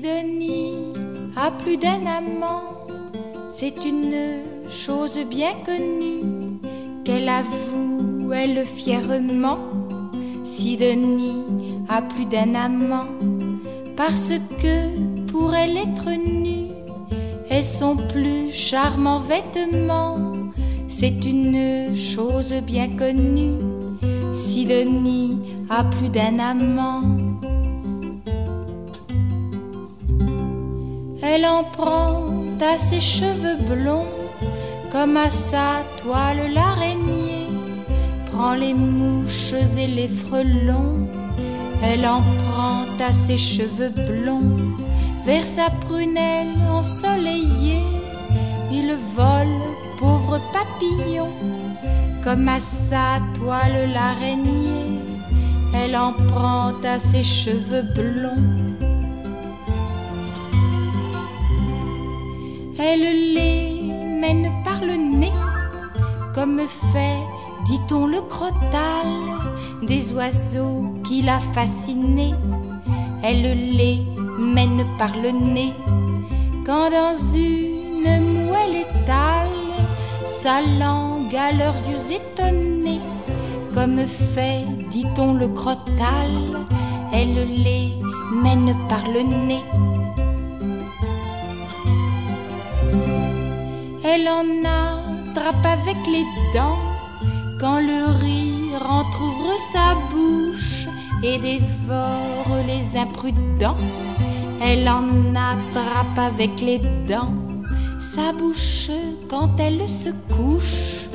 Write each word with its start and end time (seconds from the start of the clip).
Si 0.00 0.06
Denis 0.06 0.94
a 1.36 1.50
plus 1.50 1.76
d'un 1.76 2.06
amant, 2.06 2.86
c'est 3.50 3.84
une 3.84 4.70
chose 4.70 5.18
bien 5.28 5.52
connue 5.66 6.58
qu'elle 7.04 7.28
avoue, 7.28 8.32
elle 8.32 8.64
fièrement. 8.64 9.58
Si 10.42 10.78
Denis 10.78 11.44
a 11.86 12.00
plus 12.00 12.24
d'un 12.24 12.54
amant, 12.54 13.08
parce 13.94 14.32
que 14.62 15.26
pour 15.26 15.54
elle 15.54 15.76
être 15.76 16.08
nue 16.08 16.72
est 17.50 17.62
son 17.62 17.96
plus 17.96 18.52
charmant 18.52 19.20
vêtement. 19.20 20.16
C'est 20.88 21.26
une 21.26 21.94
chose 21.94 22.54
bien 22.64 22.88
connue. 22.96 23.60
Si 24.32 24.64
Denis 24.64 25.36
a 25.68 25.84
plus 25.84 26.08
d'un 26.08 26.38
amant, 26.38 27.02
elle 31.32 31.46
en 31.46 31.64
prend 31.64 32.24
à 32.60 32.76
ses 32.76 33.00
cheveux 33.00 33.58
blonds 33.72 34.12
comme 34.92 35.16
à 35.16 35.30
sa 35.30 35.82
toile 36.02 36.52
l'araignée 36.52 37.40
prend 38.40 38.54
les 38.54 38.74
mouches 38.74 39.52
et 39.76 39.86
les 39.86 40.08
frelons. 40.08 41.08
Elle 41.82 42.06
en 42.06 42.22
prend 42.22 42.84
à 42.98 43.12
ses 43.12 43.36
cheveux 43.36 43.90
blonds 43.90 44.58
vers 45.26 45.46
sa 45.46 45.68
prunelle 45.84 46.56
ensoleillée. 46.70 47.84
Il 48.72 48.96
vole, 49.14 49.60
pauvre 49.98 50.40
papillon, 50.54 51.28
comme 52.24 52.48
à 52.48 52.60
sa 52.60 53.20
toile 53.34 53.90
l'araignée. 53.92 55.00
Elle 55.74 55.96
en 55.96 56.12
prend 56.12 56.72
à 56.82 56.98
ses 56.98 57.22
cheveux 57.22 57.86
blonds. 57.94 58.69
Elle 62.82 63.34
les 63.34 63.92
mène 64.20 64.50
par 64.64 64.80
le 64.80 64.96
nez, 64.96 65.32
comme 66.34 66.60
fait, 66.92 67.18
dit-on, 67.66 68.06
le 68.06 68.22
crotal 68.22 69.06
des 69.82 70.14
oiseaux 70.14 70.94
qui 71.04 71.20
l'a 71.20 71.40
fasciné. 71.52 72.32
Elle 73.22 73.76
les 73.76 74.00
mène 74.38 74.86
par 74.96 75.14
le 75.14 75.30
nez, 75.30 75.74
quand 76.64 76.90
dans 76.90 77.14
une 77.34 78.46
moelle 78.46 78.76
étale 78.76 79.48
sa 80.24 80.62
langue 80.62 81.36
à 81.36 81.52
leurs 81.52 81.76
yeux 81.86 82.16
étonnés, 82.16 83.00
comme 83.74 84.06
fait, 84.06 84.64
dit-on, 84.90 85.34
le 85.34 85.48
crotal, 85.48 86.64
elle 87.12 87.46
les 87.46 87.92
mène 88.32 88.74
par 88.88 89.06
le 89.06 89.20
nez. 89.20 89.99
Elle 94.12 94.28
en 94.28 94.64
attrape 94.64 95.64
avec 95.64 95.96
les 96.06 96.24
dents 96.52 96.80
quand 97.60 97.78
le 97.78 98.06
rire 98.18 98.82
entr'ouvre 98.84 99.56
sa 99.72 99.94
bouche 100.10 100.88
et 101.22 101.38
dévore 101.38 102.52
les 102.66 102.98
imprudents. 102.98 103.76
Elle 104.60 104.88
en 104.88 105.06
attrape 105.36 106.18
avec 106.18 106.60
les 106.60 106.80
dents 107.08 107.34
sa 108.00 108.32
bouche 108.32 108.90
quand 109.28 109.60
elle 109.60 109.88
se 109.88 110.08
couche 110.34 111.06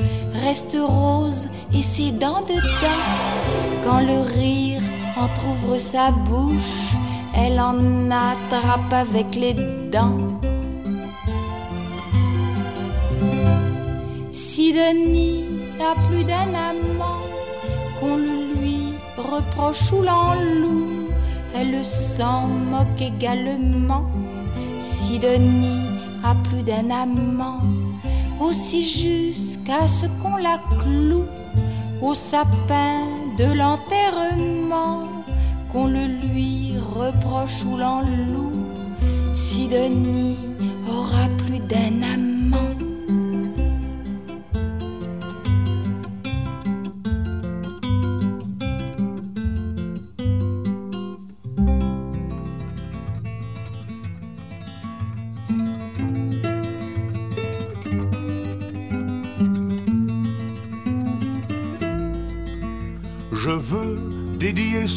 reste 0.42 0.78
rose 0.80 1.48
et 1.74 1.82
ses 1.82 2.12
dents 2.12 2.42
dedans. 2.48 3.02
Quand 3.84 4.00
le 4.00 4.22
rire 4.40 4.82
entr'ouvre 5.16 5.78
sa 5.78 6.10
bouche, 6.10 6.94
elle 7.34 7.60
en 7.60 8.10
attrape 8.10 8.92
avec 8.92 9.34
les 9.34 9.54
dents. 9.92 10.40
Si 14.66 14.74
a 15.80 15.94
plus 16.08 16.24
d'un 16.24 16.52
amant, 16.52 17.22
qu'on 18.00 18.16
le 18.16 18.60
lui 18.60 18.94
reproche 19.16 19.92
ou 19.92 20.02
l'enloue, 20.02 21.08
elle 21.54 21.84
s'en 21.84 22.48
moque 22.48 23.00
également. 23.00 24.10
Si 24.80 25.20
a 26.24 26.34
plus 26.48 26.64
d'un 26.64 26.90
amant, 26.90 27.60
aussi 28.40 28.82
jusqu'à 28.82 29.86
ce 29.86 30.06
qu'on 30.20 30.36
la 30.36 30.58
cloue 30.80 31.30
au 32.02 32.14
sapin 32.14 33.02
de 33.38 33.44
l'enterrement, 33.44 35.06
qu'on 35.70 35.86
le 35.86 36.06
lui 36.06 36.74
reproche 36.76 37.64
ou 37.64 37.76
l'enloue. 37.76 38.66
Si 39.32 39.68
Denis 39.68 40.38
aura 40.88 41.28
plus 41.38 41.60
d'un 41.60 42.02
amant, 42.02 42.35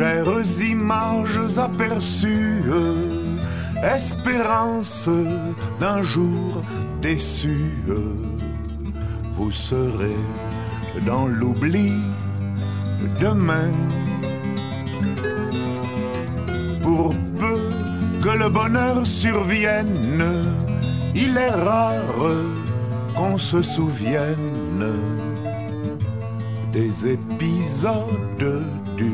Chères 0.00 0.62
images 0.62 1.58
aperçues, 1.58 2.64
espérance 3.82 5.10
d'un 5.78 6.02
jour 6.02 6.62
déçu, 7.02 7.74
vous 9.36 9.52
serez 9.52 10.24
dans 11.04 11.26
l'oubli 11.26 11.92
demain. 13.20 13.74
Pour 16.82 17.14
peu 17.38 17.60
que 18.22 18.38
le 18.38 18.48
bonheur 18.48 19.06
survienne, 19.06 20.24
il 21.14 21.36
est 21.36 21.50
rare 21.50 22.24
qu'on 23.14 23.36
se 23.36 23.60
souvienne 23.60 24.94
des 26.72 27.06
épisodes 27.06 28.64
du 28.96 29.12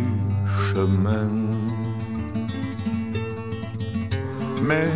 Mais 4.62 4.90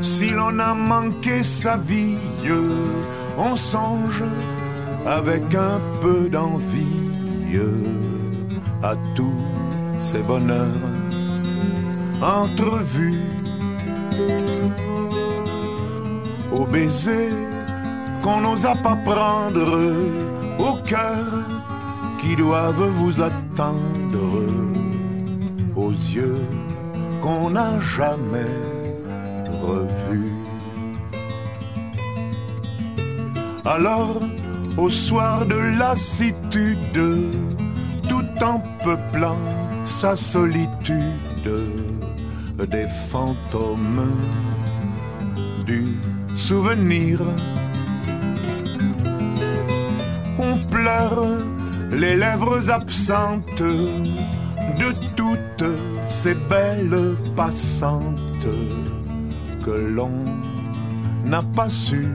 si 0.00 0.30
l'on 0.30 0.58
a 0.58 0.74
manqué 0.74 1.42
sa 1.42 1.76
vie, 1.76 2.18
on 3.38 3.56
songe 3.56 4.22
avec 5.06 5.54
un 5.54 5.80
peu 6.00 6.28
d'envie 6.28 7.02
à 8.82 8.94
tous 9.14 9.40
ces 10.00 10.22
bonheurs 10.22 10.88
entrevus, 12.22 13.20
au 16.52 16.64
baiser 16.66 17.30
qu'on 18.22 18.40
n'osa 18.40 18.74
pas 18.76 18.96
prendre, 18.96 19.72
au 20.58 20.74
cœur 20.84 21.26
qui 22.18 22.36
doivent 22.36 22.88
vous 22.94 23.20
attendre, 23.20 24.01
yeux 25.92 26.46
qu'on 27.20 27.50
n'a 27.50 27.80
jamais 27.96 28.58
revus. 29.62 30.32
Alors, 33.64 34.20
au 34.76 34.90
soir 34.90 35.46
de 35.46 35.56
lassitude, 35.78 37.00
tout 38.08 38.44
en 38.44 38.58
peuplant 38.84 39.38
sa 39.84 40.16
solitude, 40.16 41.50
des 42.68 42.88
fantômes 43.10 44.12
du 45.64 45.96
souvenir. 46.34 47.20
On 50.38 50.58
pleure 50.68 51.24
les 51.92 52.16
lèvres 52.16 52.70
absentes 52.70 53.62
de 54.90 55.06
toutes 55.16 55.70
ces 56.06 56.34
belles 56.34 57.16
passantes 57.36 58.48
que 59.64 59.70
l'on 59.70 60.10
n'a 61.24 61.42
pas 61.42 61.68
su 61.68 62.08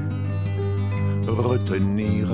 retenir. 1.28 2.28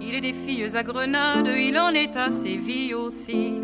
Il 0.00 0.14
est 0.14 0.20
des 0.20 0.32
filles 0.32 0.76
à 0.76 0.82
Grenade, 0.84 1.48
il 1.48 1.76
en 1.78 1.90
est 1.90 2.16
à 2.16 2.30
Séville 2.30 2.94
aussi, 2.94 3.54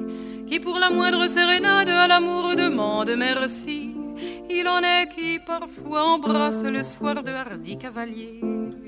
qui 0.48 0.58
pour 0.58 0.80
la 0.80 0.90
moindre 0.90 1.28
sérénade 1.28 1.88
à 1.88 2.08
l'amour 2.08 2.56
demande 2.56 3.14
merci. 3.16 3.79
Il 4.60 4.68
en 4.68 4.82
est 4.82 5.08
qui 5.08 5.38
parfois 5.38 6.02
embrassent 6.02 6.64
le 6.64 6.82
soir 6.82 7.22
de 7.22 7.30
hardis 7.30 7.78
cavaliers 7.78 8.40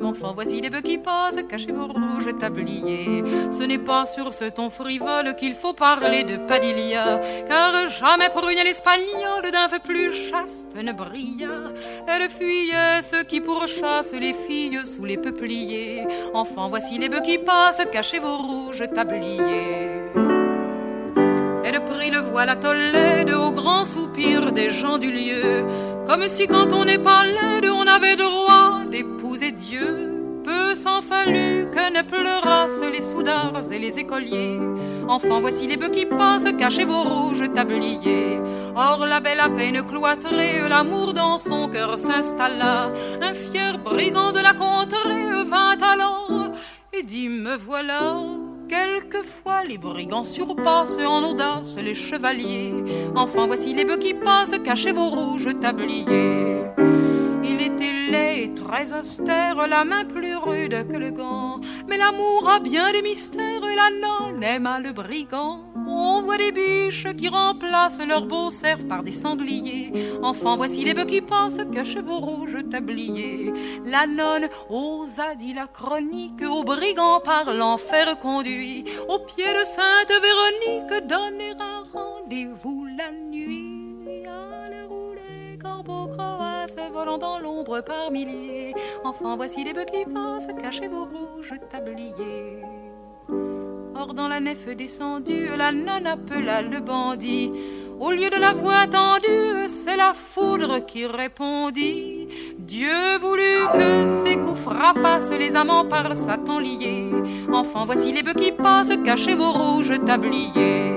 Enfin, 0.03 0.33
voici 0.35 0.61
des 0.61 0.69
bœufs 0.69 0.83
qui 0.83 0.99
passent, 0.99 1.41
cachez 1.49 1.73
vos 1.73 1.87
rouges 1.87 2.37
tabliers. 2.39 3.23
Ce 3.51 3.63
n'est 3.63 3.79
pas 3.79 4.05
sur 4.05 4.35
ce 4.35 4.45
ton 4.51 4.69
frivole 4.69 5.35
qu'il 5.37 5.55
faut 5.55 5.73
parler 5.73 6.25
de 6.25 6.37
Padilla, 6.37 7.21
car 7.49 7.89
jamais 7.89 8.29
pour 8.29 8.49
une 8.51 8.59
espagnole 8.59 9.51
d'un 9.51 9.69
feu 9.69 9.79
plus 9.83 10.13
chaste 10.13 10.75
ne 10.77 10.93
brilla. 10.93 11.73
Elle 12.07 12.29
fuyait 12.29 13.01
ceux 13.01 13.23
qui 13.23 13.41
pourchassent 13.41 14.13
les 14.13 14.35
filles 14.35 14.85
sous 14.85 15.07
les 15.07 15.17
peupliers. 15.17 16.05
Enfin, 16.35 16.69
voici 16.69 16.99
les 16.99 17.09
bœufs 17.09 17.23
qui 17.23 17.39
passent, 17.39 17.83
cachez 17.91 18.19
vos 18.19 18.37
rouges 18.37 18.85
tabliers. 18.95 19.82
Prit 21.87 22.11
le 22.11 22.19
voile 22.19 22.51
à 22.51 22.55
de 22.55 23.35
au 23.35 23.53
grand 23.53 23.85
soupir 23.85 24.53
des 24.53 24.71
gens 24.71 24.99
du 24.99 25.11
lieu, 25.11 25.65
comme 26.07 26.27
si 26.29 26.47
quand 26.47 26.73
on 26.73 26.85
n'est 26.85 26.99
pas 26.99 27.25
laide, 27.25 27.71
on 27.71 27.87
avait 27.87 28.17
droit 28.17 28.85
d'épouser 28.91 29.53
Dieu. 29.53 30.09
Peu 30.45 30.75
s'en 30.75 31.01
fallut 31.03 31.69
que 31.71 31.93
ne 31.97 32.03
pleurassent 32.03 32.83
les 32.93 33.03
soudards 33.03 33.73
et 33.73 33.79
les 33.79 33.99
écoliers. 33.99 34.59
Enfants, 35.09 35.41
voici 35.41 35.67
les 35.69 35.77
bœufs 35.77 35.91
qui 35.91 36.07
passent, 36.07 36.53
cachez 36.59 36.85
vos 36.85 37.03
rouges 37.03 37.53
tabliers. 37.53 38.41
Or, 38.75 39.07
la 39.07 39.21
belle 39.21 39.41
à 39.41 39.49
peine 39.49 39.83
cloîtrée, 39.87 40.69
l'amour 40.69 41.13
dans 41.13 41.39
son 41.39 41.69
cœur 41.69 41.99
s'installa. 41.99 42.91
Un 43.21 43.35
fier 43.35 43.79
brigand 43.79 44.33
de 44.33 44.41
la 44.41 44.55
contrée 44.55 45.45
vint 45.47 45.79
alors 45.81 46.51
et 46.93 47.03
dit 47.03 47.29
Me 47.29 47.57
voilà. 47.57 48.15
Quelquefois 48.73 49.65
les 49.65 49.77
brigands 49.77 50.25
surpassent 50.25 50.97
en 50.97 51.23
audace 51.23 51.77
les 51.77 51.95
chevaliers. 51.95 52.73
Enfants, 53.15 53.47
voici 53.47 53.75
les 53.75 53.85
bœufs 53.85 53.99
qui 53.99 54.15
passent, 54.15 54.59
cachez 54.65 54.93
vos 54.93 55.11
rouges 55.11 55.51
tabliers. 55.61 56.65
Il 57.45 57.61
était 57.61 57.93
laid 58.11 58.45
et 58.45 58.55
très 58.55 58.95
austère, 58.95 59.67
la 59.67 59.85
main 59.85 60.07
plus 60.07 60.37
rude 60.37 60.89
que 60.91 60.97
le 60.97 61.11
gant. 61.11 61.61
Mais 61.87 61.99
l'amour 61.99 62.49
a 62.49 62.61
bien 62.61 62.91
des 62.93 63.03
mystères 63.03 63.63
et 63.63 63.77
la 63.77 63.91
nonne 63.91 64.43
aima 64.43 64.81
le 64.81 64.93
brigand. 64.93 65.72
On 65.87 66.23
voit 66.23 66.39
des 66.39 66.53
biches 66.53 67.09
qui 67.17 67.29
remplacent 67.29 68.07
leurs 68.07 68.27
beaux 68.27 68.51
cerfs 68.51 68.87
par 68.89 69.03
des 69.03 69.13
sangliers. 69.13 69.93
Enfants, 70.23 70.57
voici 70.57 70.85
les 70.85 70.95
bœufs 70.95 71.05
qui 71.05 71.21
passent, 71.21 71.61
cachez 71.73 72.03
vos 72.03 72.19
rouges 72.19 72.59
tabliers. 72.71 73.53
La 73.85 74.07
nonne 74.07 74.49
osa 74.69 75.35
dit 75.35 75.55
la 75.55 75.67
chronique, 75.67 76.43
au 76.43 76.65
brigand 76.65 77.21
par 77.21 77.53
l'enfer 77.53 78.19
conduit. 78.19 78.85
Au 79.09 79.19
pied 79.19 79.45
de 79.45 79.65
Sainte 79.65 80.13
Véronique, 80.23 81.07
donner 81.07 81.53
un 81.59 81.85
rendez-vous 81.93 82.87
la 82.97 83.11
nuit 83.11 83.73
corbeaux 85.63 86.09
croassent, 86.09 86.77
volant 86.93 87.19
dans 87.19 87.39
l'ombre 87.39 87.81
par 87.81 88.11
milliers. 88.11 88.75
Enfin, 89.05 89.37
voici 89.37 89.65
les 89.65 89.73
bœufs 89.73 89.85
qui 89.85 90.05
passent, 90.05 90.49
cachez 90.61 90.89
vos 90.89 91.05
rouges 91.05 91.55
tabliers. 91.71 92.63
Or, 93.95 94.15
dans 94.15 94.29
la 94.29 94.41
nef 94.41 94.75
descendue, 94.75 95.49
la 95.57 95.71
nonne 95.71 96.07
appela 96.07 96.63
le 96.63 96.81
bandit. 96.81 97.51
Au 98.01 98.11
lieu 98.11 98.31
de 98.31 98.41
la 98.41 98.53
voix 98.53 98.87
tendue, 98.87 99.69
c'est 99.69 99.97
la 99.97 100.15
foudre 100.15 100.85
qui 100.87 101.05
répondit. 101.05 102.27
Dieu 102.59 103.19
voulut 103.21 103.67
que 103.73 104.23
ces 104.25 104.37
coups 104.37 104.61
frappassent 104.61 105.31
les 105.39 105.55
amants 105.55 105.85
par 105.85 106.17
Satan 106.17 106.59
liés. 106.59 107.11
Enfin, 107.53 107.85
voici 107.85 108.13
les 108.13 108.23
bœufs 108.23 108.33
qui 108.33 108.53
passent, 108.53 108.97
cachez 109.05 109.35
vos 109.35 109.53
rouges 109.53 110.03
tabliers. 110.07 110.97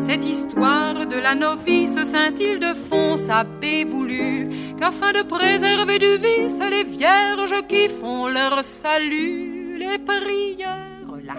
Cette 0.00 0.24
histoire 0.24 1.06
de 1.06 1.18
la 1.18 1.34
novice 1.34 1.96
scintille 2.04 2.58
de 2.58 2.74
fond 2.74 3.14
paix 3.60 3.84
voulu 3.84 4.48
qu'afin 4.78 5.12
de 5.12 5.22
préserver 5.22 5.98
du 5.98 6.16
vice 6.18 6.60
les 6.70 6.84
vierges 6.84 7.66
qui 7.68 7.88
font 7.88 8.26
leur 8.26 8.62
salut, 8.64 9.78
les 9.78 9.98
prières 9.98 10.92
la 11.24 11.34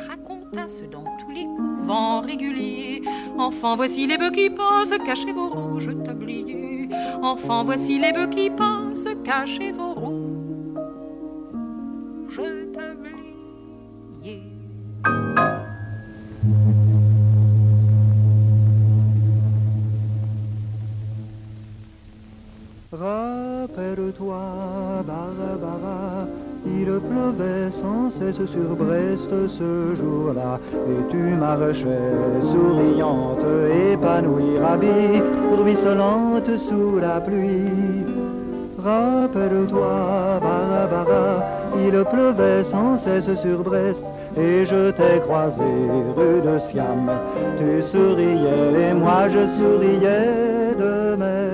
dans 0.53 1.03
tous 1.19 1.31
les 1.31 1.45
couvents 1.45 2.21
réguliers. 2.21 3.01
Enfin, 3.37 3.75
voici 3.75 4.05
les 4.07 4.17
bœufs 4.17 4.31
qui 4.31 4.49
passent, 4.49 4.97
cachez 5.05 5.31
vos 5.31 5.49
rouges 5.49 5.91
tabliers. 6.03 6.87
Enfin, 7.21 7.63
voici 7.63 7.99
les 7.99 8.11
bœufs 8.11 8.29
qui 8.29 8.49
passent, 8.49 9.07
cachez 9.23 9.71
vos 9.71 9.93
rouges 9.93 10.31
tabliers. 12.73 14.43
Pleuvait 27.09 27.71
sans 27.71 28.09
cesse 28.09 28.45
sur 28.45 28.75
Brest 28.75 29.29
ce 29.47 29.95
jour-là, 29.95 30.59
et 30.87 31.11
tu 31.11 31.17
marchais 31.17 32.41
souriante, 32.41 33.45
épanouie, 33.91 34.57
ravie, 34.59 35.21
ruisselante 35.57 36.57
sous 36.57 36.99
la 36.99 37.19
pluie. 37.19 38.05
Rappelle-toi, 38.83 40.41
Barabara, 40.41 41.45
il 41.77 42.03
pleuvait 42.03 42.63
sans 42.65 42.97
cesse 42.97 43.33
sur 43.33 43.63
Brest 43.63 44.05
et 44.35 44.65
je 44.65 44.91
t'ai 44.91 45.21
croisé 45.21 45.61
rue 46.17 46.41
de 46.41 46.59
Siam. 46.59 47.09
Tu 47.57 47.81
souriais 47.81 48.89
et 48.89 48.93
moi 48.93 49.29
je 49.29 49.47
souriais 49.47 50.75
de 50.77 51.15
même. 51.15 51.52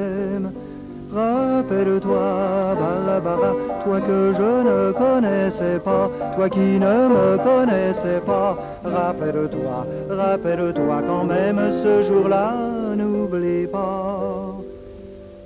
Rappelle-toi, 1.12 2.76
Barabara, 2.80 3.54
toi 3.84 4.00
que 4.00 4.32
je 4.38 4.52
ne 4.70 4.92
connaissais 4.92 5.80
pas, 5.80 6.10
toi 6.36 6.50
qui 6.50 6.78
ne 6.80 7.08
me 7.10 7.38
connaissais 7.44 8.22
pas. 8.24 8.56
Rappelle-toi, 8.84 9.88
rappelle-toi 10.08 11.02
quand 11.08 11.24
même 11.24 11.72
ce 11.72 12.04
jour-là, 12.04 12.54
n'oublie 12.96 13.66
pas. 13.66 14.54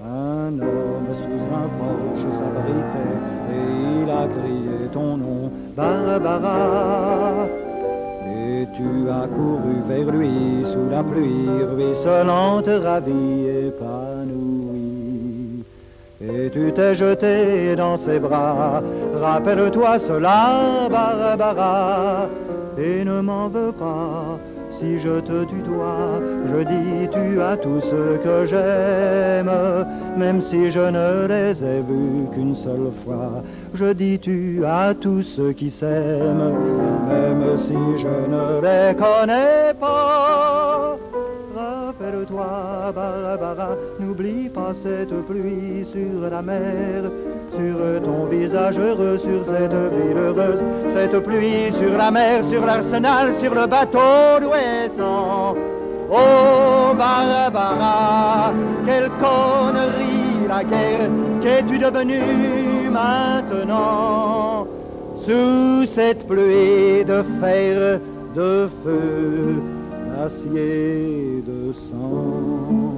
Un 0.03 0.60
homme 0.60 1.13
sous 1.13 1.46
un 1.62 1.70
porche 1.79 2.36
s'abritait 2.38 3.17
et 3.50 4.03
il 4.03 4.10
a 4.12 4.27
crié 4.27 4.89
ton 4.91 5.15
nom, 5.15 5.50
Barbara. 5.77 7.48
Et 8.27 8.67
tu 8.75 9.10
as 9.10 9.27
couru 9.27 9.75
vers 9.88 10.13
lui 10.13 10.65
sous 10.65 10.89
la 10.91 11.03
pluie 11.03 11.63
ruisselante, 11.74 12.67
ravie, 12.67 13.48
épanouie. 13.67 14.73
Et 16.25 16.50
tu 16.50 16.72
t'es 16.72 16.96
jeté 16.96 17.75
dans 17.75 17.98
ses 17.98 18.20
bras, 18.20 18.82
rappelle-toi 19.13 19.98
cela, 19.98 20.88
Barbara, 20.89 22.30
et 22.77 23.03
ne 23.03 23.20
m'en 23.20 23.50
veux 23.50 23.74
pas 23.74 24.39
si 24.74 25.00
je 25.00 25.20
te 25.20 25.44
tutoie, 25.44 26.20
je 26.51 26.63
dis 26.63 27.10
tu 27.12 27.42
as 27.42 27.58
tout 27.58 27.80
ce 27.80 28.18
que 28.18 28.46
j'aime, 28.46 29.51
même 30.18 30.42
si 30.42 30.72
je 30.72 30.80
ne 30.80 31.27
les 31.27 31.63
ai 31.63 31.82
vus 31.82 32.27
qu'une 32.34 32.56
seule 32.56 32.92
fois. 33.03 33.44
Je 33.74 33.94
dis 33.94 34.18
tu 34.20 34.63
as 34.65 34.94
tous 34.94 35.22
ceux 35.22 35.53
qui 35.53 35.70
s'aiment, 35.70 36.53
même 37.08 37.58
si 37.58 37.77
je 37.98 38.08
ne 38.08 38.62
les 38.62 38.96
connais 38.96 39.74
pas. 39.80 40.98
Rappelle-toi, 42.24 42.94
Barbara, 42.96 43.70
n'oublie 44.00 44.50
pas 44.50 44.74
cette 44.74 45.13
pluie 45.25 45.86
sur 45.86 46.30
la 46.30 46.42
mer 46.42 47.03
sur 47.51 48.01
ton 48.03 48.25
visage 48.25 48.80
heureux, 48.80 49.18
sur 49.18 49.46
cette 49.46 49.74
ville 49.74 50.18
heureuse, 50.18 50.63
cette 50.88 51.20
pluie 51.20 51.72
sur 51.72 51.98
la 51.98 52.12
mer, 52.12 52.44
sur 52.44 52.65
l'arsenal, 52.65 53.34
sur 53.34 53.53
le 53.53 53.68
bateau 53.68 54.39
d'Ouessant. 54.42 55.56
Oh 56.10 56.94
Barbara, 56.98 58.53
quelle 58.86 59.10
connerie 59.10 60.48
la 60.48 60.63
guerre, 60.63 61.10
qu'es-tu 61.42 61.77
devenue 61.77 62.89
maintenant? 62.92 64.68
Sous 65.15 65.86
cette 65.86 66.25
pluie 66.27 67.03
de 67.06 67.24
fer, 67.42 68.00
de 68.36 68.68
feu, 68.84 69.62
d'acier, 70.24 71.44
de 71.46 71.74
sang. 71.74 72.94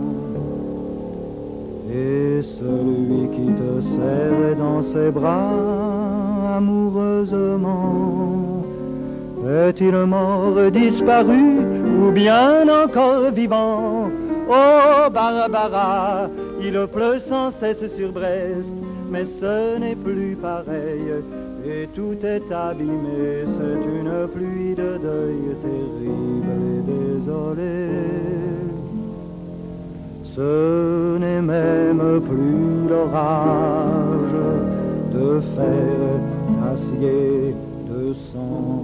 Et 1.92 2.44
celui 2.44 3.30
qui 3.36 3.48
te 3.62 3.82
serre 3.82 4.56
dans 4.58 4.82
ses 4.82 5.10
bras 5.10 6.58
amoureusement, 6.58 8.64
est-il 9.68 9.96
mort, 10.06 10.70
disparu 10.72 11.44
ou 12.00 12.12
bien 12.12 12.68
encore 12.84 13.32
vivant? 13.32 14.12
Oh 14.48 15.10
Barbara, 15.12 16.30
il 16.62 16.78
pleut 16.94 17.18
sans 17.18 17.50
cesse 17.50 17.88
sur 17.88 18.12
Brest, 18.12 18.76
mais 19.10 19.26
ce 19.26 19.80
n'est 19.80 19.96
plus 19.96 20.38
pareil, 20.40 21.08
et 21.66 21.88
tout 21.96 22.18
est 22.24 22.52
abîmé, 22.52 23.46
c'est 23.56 23.82
une 24.00 24.28
pluie 24.28 24.76
de 24.76 25.00
deuil 25.08 25.46
terrible 25.64 26.25
Ce 30.24 31.18
n'est 31.18 31.42
même 31.42 32.22
plus 32.22 32.88
l'orage 32.88 34.38
de 35.12 35.40
fer, 35.40 36.20
d'acier, 36.62 37.56
de 37.90 38.14
sang. 38.14 38.84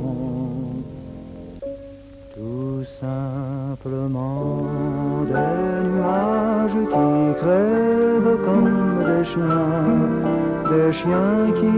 Tout 2.34 2.84
simplement 3.00 4.64
des 5.28 5.90
nuages 5.90 6.82
qui 6.94 7.40
crèvent 7.42 8.38
comme 8.46 9.06
des 9.06 9.24
chiens, 9.24 9.86
des 10.72 10.92
chiens 10.92 11.42
qui 11.60 11.74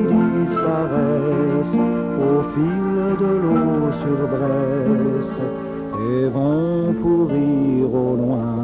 disparaissent 0.45 1.79
au 2.27 2.41
fil 2.53 3.17
de 3.19 3.31
l'eau 3.41 3.91
sur 4.01 4.19
Brest 4.29 5.39
et 6.03 6.27
vont 6.27 6.93
pourrir 7.01 7.93
au 7.93 8.15
loin 8.23 8.63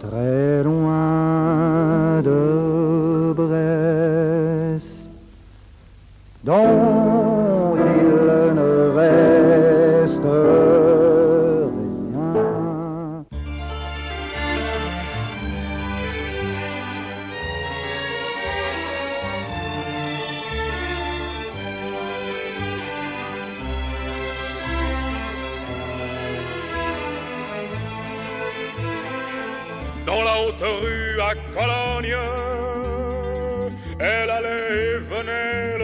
très 0.00 0.62
loin 0.62 2.22
de 2.22 3.32
Brest, 3.34 5.10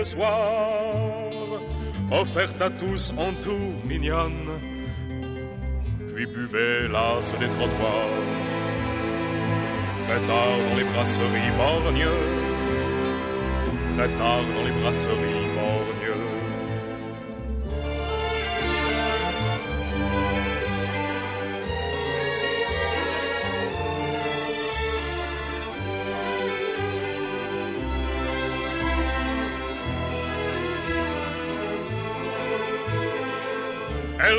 le 0.03 0.07
soir, 0.07 1.31
offerte 2.11 2.61
à 2.61 2.71
tous 2.71 3.13
en 3.13 3.33
tout 3.45 3.69
mignonne, 3.89 4.49
puis 6.09 6.27
buvait 6.27 6.89
l'as 6.89 7.33
des 7.39 7.51
trottoirs. 7.57 8.19
Très 10.05 10.21
tard 10.29 10.57
dans 10.67 10.77
les 10.77 10.87
brasseries 10.93 11.53
borgnes, 11.57 12.17
très 13.95 14.09
tard 14.19 14.43
dans 14.55 14.65
les 14.65 14.75
brasseries 14.81 15.42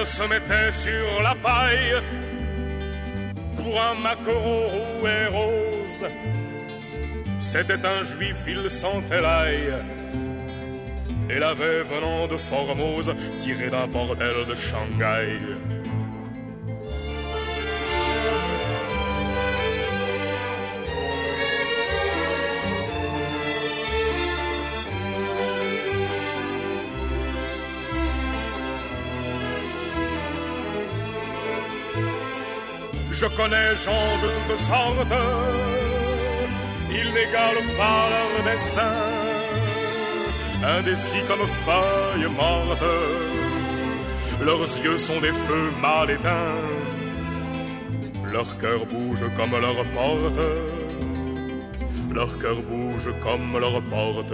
Se 0.06 0.24
mettait 0.24 0.70
sur 0.70 1.24
la 1.24 1.34
paille 1.34 1.96
pour 3.56 3.82
un 3.82 3.96
maquereau 3.96 4.68
roux 4.68 5.08
et 5.08 5.28
rose. 5.28 6.12
C'était 7.40 7.84
un 7.86 8.04
juif, 8.04 8.36
il 8.46 8.70
sentait 8.70 9.22
l'ail. 9.22 9.74
Elle 11.30 11.44
avait 11.44 11.84
venant 11.84 12.28
de 12.28 12.36
Formose, 12.36 13.16
tiré 13.42 13.70
d'un 13.70 13.88
bordel 13.88 14.46
de 14.48 14.56
Shanghai. 14.56 15.40
Je 33.24 33.30
connais 33.38 33.74
gens 33.78 34.18
de 34.22 34.30
toutes 34.48 34.58
sortes, 34.58 35.16
ils 36.92 37.10
n'égalent 37.16 37.70
pas 37.78 38.10
leur 38.14 38.44
destin, 38.44 38.96
indécis 40.62 41.24
comme 41.30 41.48
feuilles 41.66 42.30
mortes. 42.30 42.84
Leurs 44.42 44.72
yeux 44.84 44.98
sont 44.98 45.22
des 45.22 45.32
feux 45.46 45.72
mal 45.82 46.12
éteints, 46.12 46.60
leur 48.30 48.58
cœur 48.58 48.86
bouge 48.88 49.24
comme 49.38 49.52
leur 49.52 49.80
porte, 49.96 50.46
leur 52.14 52.38
cœur 52.40 52.58
bouge 52.70 53.10
comme 53.24 53.58
leur 53.58 53.82
porte. 53.84 54.34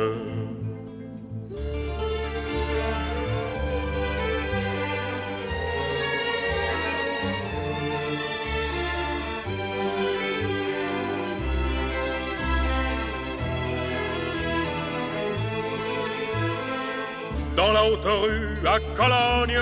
Haute 17.85 18.05
rue 18.05 18.57
à 18.65 18.79
Cologne. 18.95 19.61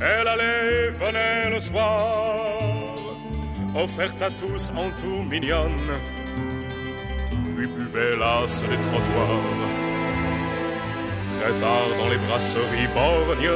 Elle 0.00 0.28
allait, 0.28 0.90
venait 0.90 1.50
le 1.50 1.60
soir, 1.60 2.94
offerte 3.74 4.22
à 4.22 4.30
tous 4.30 4.70
en 4.70 4.90
tout 5.00 5.22
mignonne, 5.28 5.90
puis 7.56 7.66
buvait 7.66 8.16
là 8.16 8.46
sur 8.46 8.68
les 8.68 8.76
trottoirs. 8.76 9.58
Très 11.40 11.58
tard 11.58 11.88
dans 11.98 12.08
les 12.08 12.18
brasseries 12.18 12.88
borgnes, 12.94 13.50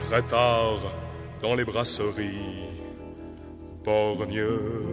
très 0.00 0.22
tard 0.22 0.80
dans 1.42 1.54
les 1.54 1.64
brasseries 1.64 2.70
borgnes. 3.84 4.87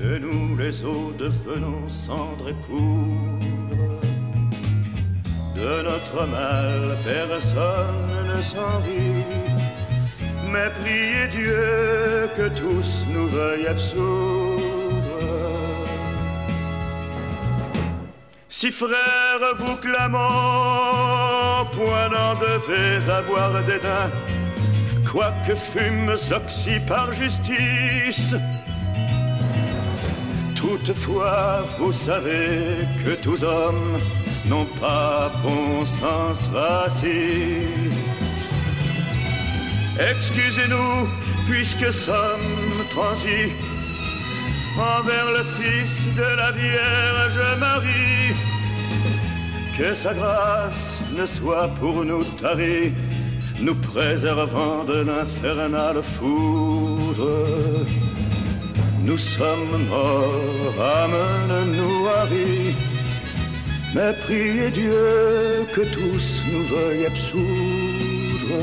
De 0.00 0.18
nous 0.18 0.56
les 0.56 0.84
eaux 0.84 1.12
devenons 1.18 1.88
cendres 1.88 2.48
et 2.48 2.58
poudre. 2.66 4.00
De 5.54 5.82
notre 5.82 6.26
mal, 6.26 6.96
personne 7.04 8.34
ne 8.36 8.42
s'en 8.42 8.82
mais 10.52 10.70
priez 10.80 11.26
Dieu 11.28 12.28
que 12.36 12.48
tous 12.60 13.04
nous 13.12 13.26
veuillent 13.26 13.66
absoudre. 13.66 14.64
Si 18.48 18.70
frère 18.70 19.44
vous 19.58 19.76
clamant, 19.76 21.66
point 21.76 22.08
n'en 22.14 22.34
devez 22.48 23.10
avoir 23.10 23.50
dédain, 23.64 24.08
quoique 25.10 25.54
fûmes 25.56 26.16
oxy 26.30 26.78
par 26.86 27.12
justice. 27.12 28.34
Toutefois, 30.74 31.64
vous 31.78 31.92
savez 31.92 32.84
que 33.04 33.14
tous 33.22 33.44
hommes 33.44 33.96
n'ont 34.46 34.66
pas 34.80 35.32
bon 35.40 35.84
sens 35.84 36.48
facile. 36.52 37.92
Excusez-nous, 40.10 41.08
puisque 41.48 41.92
sommes 41.92 42.86
transis 42.90 43.52
envers 44.76 45.30
le 45.36 45.44
Fils 45.56 46.06
de 46.16 46.28
la 46.40 46.50
Vierge 46.50 47.40
Marie. 47.60 48.34
Que 49.78 49.94
sa 49.94 50.12
grâce 50.12 51.00
ne 51.16 51.24
soit 51.24 51.68
pour 51.78 52.04
nous 52.04 52.24
tarie, 52.42 52.92
nous 53.60 53.76
préservant 53.76 54.82
de 54.82 55.04
l'infernale 55.08 56.02
foudre. 56.02 57.30
Nous 59.06 59.18
sommes 59.18 59.86
morts, 59.90 60.80
amène-nous 61.02 62.08
à 62.08 62.24
vie. 62.24 62.74
Mais 63.94 64.12
priez 64.24 64.70
Dieu 64.70 65.66
que 65.74 65.82
tous 65.82 66.40
nous 66.50 66.64
veuillent 66.74 67.06
absoudre. 67.06 68.54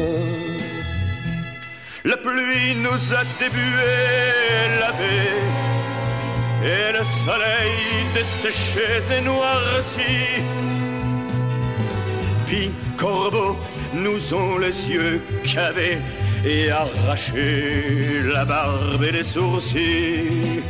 La 2.04 2.17
pluie 2.17 2.73
nous 2.75 3.01
a 3.13 3.23
débué, 3.39 3.93
lavé 4.80 5.19
et 6.63 6.91
le 6.97 7.04
soleil 7.04 7.77
desséché 8.15 8.88
et 9.15 9.21
noirci. 9.21 10.41
Puis 12.47 12.71
corbeaux 12.97 13.58
nous 13.93 14.34
ont 14.34 14.58
les 14.58 14.89
yeux 14.89 15.21
cavés 15.43 15.99
et 16.45 16.71
arraché 16.71 18.21
la 18.34 18.45
barbe 18.45 19.04
et 19.04 19.12
les 19.12 19.23
sourcils. 19.23 20.63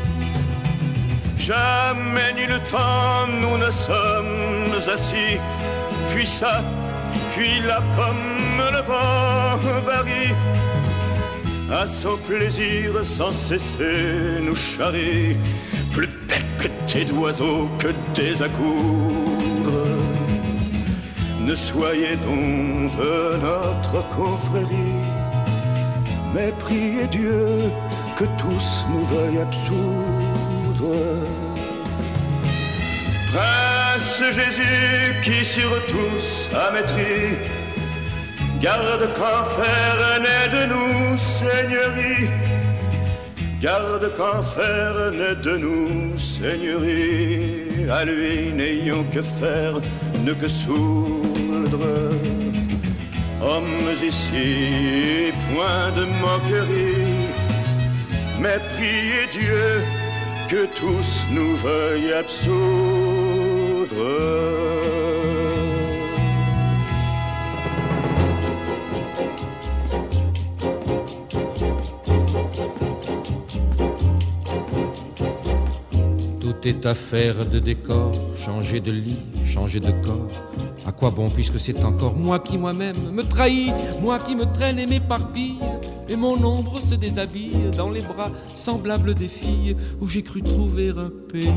Jamais 1.38 2.34
ni 2.36 2.45
le 2.45 2.60
temps 2.69 3.27
nous 3.41 3.57
ne 3.57 3.71
sommes 3.71 4.93
assis, 4.93 5.39
puis 6.10 6.25
ça, 6.25 6.62
puis 7.34 7.60
là 7.67 7.79
comme 7.95 8.57
le 8.75 8.81
vent 8.81 9.57
varie. 9.86 10.34
À 11.71 11.88
son 11.88 12.17
plaisir 12.17 13.03
sans 13.03 13.31
cesser 13.31 14.41
nous 14.41 14.55
charrie 14.55 15.38
plus 15.91 16.10
tes 16.88 17.05
d'oiseaux 17.05 17.69
que 17.79 17.88
des 18.13 18.41
accoudres. 18.41 19.88
Ne 21.39 21.55
soyez 21.55 22.15
donc 22.17 22.91
de 22.97 23.38
notre 23.38 24.07
confrérie, 24.10 25.05
mais 26.34 26.52
priez 26.60 27.08
Dieu 27.08 27.46
que 28.17 28.26
tous 28.38 28.86
nous 28.89 29.06
veuillent 29.06 29.41
absoudre. 29.41 30.96
Prince 33.32 34.24
Jésus 34.34 35.15
qui 35.24 35.46
sur 35.46 35.72
tous 35.88 36.50
a 36.54 36.72
maîtrise, 36.72 37.38
garde 38.60 39.08
qu'enfer 39.15 40.20
naît 40.22 40.50
de 40.58 40.65
nous, 40.74 41.17
Seigneurie 41.17 42.30
Garde 43.62 44.12
qu'enfer 44.17 45.12
n'est 45.12 45.36
de 45.36 45.56
nous, 45.56 46.17
Seigneurie, 46.17 47.88
à 47.91 48.04
lui 48.04 48.52
n'ayons 48.52 49.04
que 49.04 49.22
faire, 49.22 49.80
ne 50.26 50.34
que 50.34 50.48
soudre. 50.48 51.78
Hommes 53.43 53.91
ici, 54.04 55.32
point 55.49 55.91
de 55.95 56.06
moquerie, 56.23 57.27
mais 58.39 58.60
priez 58.75 59.25
Dieu 59.34 59.84
que 60.49 60.65
tous 60.80 61.23
nous 61.32 61.56
veuillent 61.58 62.13
absoudre. 62.13 63.41
est 76.65 76.86
affaire 76.86 77.45
de 77.45 77.60
décor, 77.60 78.13
changer 78.38 78.80
de 78.80 78.91
lit, 78.91 79.17
changer 79.45 79.80
de 79.80 79.91
corps. 79.91 80.50
Quoi 81.01 81.09
bon 81.09 81.31
puisque 81.31 81.59
c'est 81.59 81.83
encore 81.83 82.15
moi 82.15 82.37
qui 82.37 82.59
moi-même 82.59 82.95
me 83.11 83.23
trahis, 83.23 83.71
moi 84.03 84.19
qui 84.19 84.35
me 84.35 84.45
traîne 84.45 84.77
et 84.77 84.85
m'éparpille, 84.85 85.57
et 86.07 86.15
mon 86.15 86.35
ombre 86.45 86.79
se 86.79 86.93
déshabille 86.93 87.71
dans 87.75 87.89
les 87.89 88.01
bras 88.01 88.29
semblables 88.53 89.15
des 89.15 89.27
filles 89.27 89.75
où 89.99 90.05
j'ai 90.07 90.21
cru 90.21 90.43
trouver 90.43 90.89
un 90.89 91.09
pays. 91.31 91.49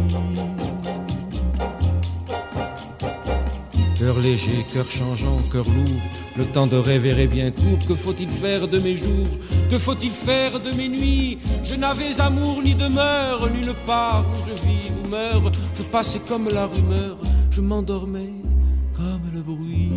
Cœur 3.98 4.18
léger, 4.18 4.64
cœur 4.72 4.90
changeant, 4.90 5.42
cœur 5.52 5.66
lourd, 5.66 6.00
le 6.38 6.46
temps 6.46 6.66
de 6.66 6.76
rêver 6.76 7.10
est 7.10 7.26
bien 7.26 7.50
court. 7.50 7.86
Que 7.86 7.94
faut-il 7.94 8.30
faire 8.30 8.66
de 8.66 8.78
mes 8.78 8.96
jours? 8.96 9.28
Que 9.70 9.76
faut-il 9.76 10.12
faire 10.12 10.58
de 10.58 10.74
mes 10.74 10.88
nuits? 10.88 11.38
Je 11.62 11.74
n'avais 11.74 12.18
amour 12.18 12.62
ni 12.62 12.74
demeure, 12.74 13.50
nulle 13.50 13.74
part 13.84 14.24
où 14.24 14.48
je 14.48 14.54
vis 14.66 14.90
ou 15.04 15.08
meurs. 15.10 15.52
Je 15.74 15.82
passais 15.82 16.20
comme 16.26 16.48
la 16.48 16.64
rumeur, 16.64 17.18
je 17.50 17.60
m'endormais 17.60 18.32
le 19.34 19.42
bruit. 19.42 19.90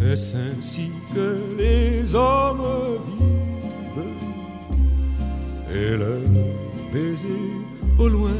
Est-ce 0.00 0.36
ainsi 0.36 0.90
que 1.14 1.38
les 1.56 2.14
hommes 2.14 2.98
vivent? 3.06 4.04
Et 5.72 5.96
le 5.96 6.22
baiser 6.92 7.44
au 7.98 8.08
loin 8.08 8.36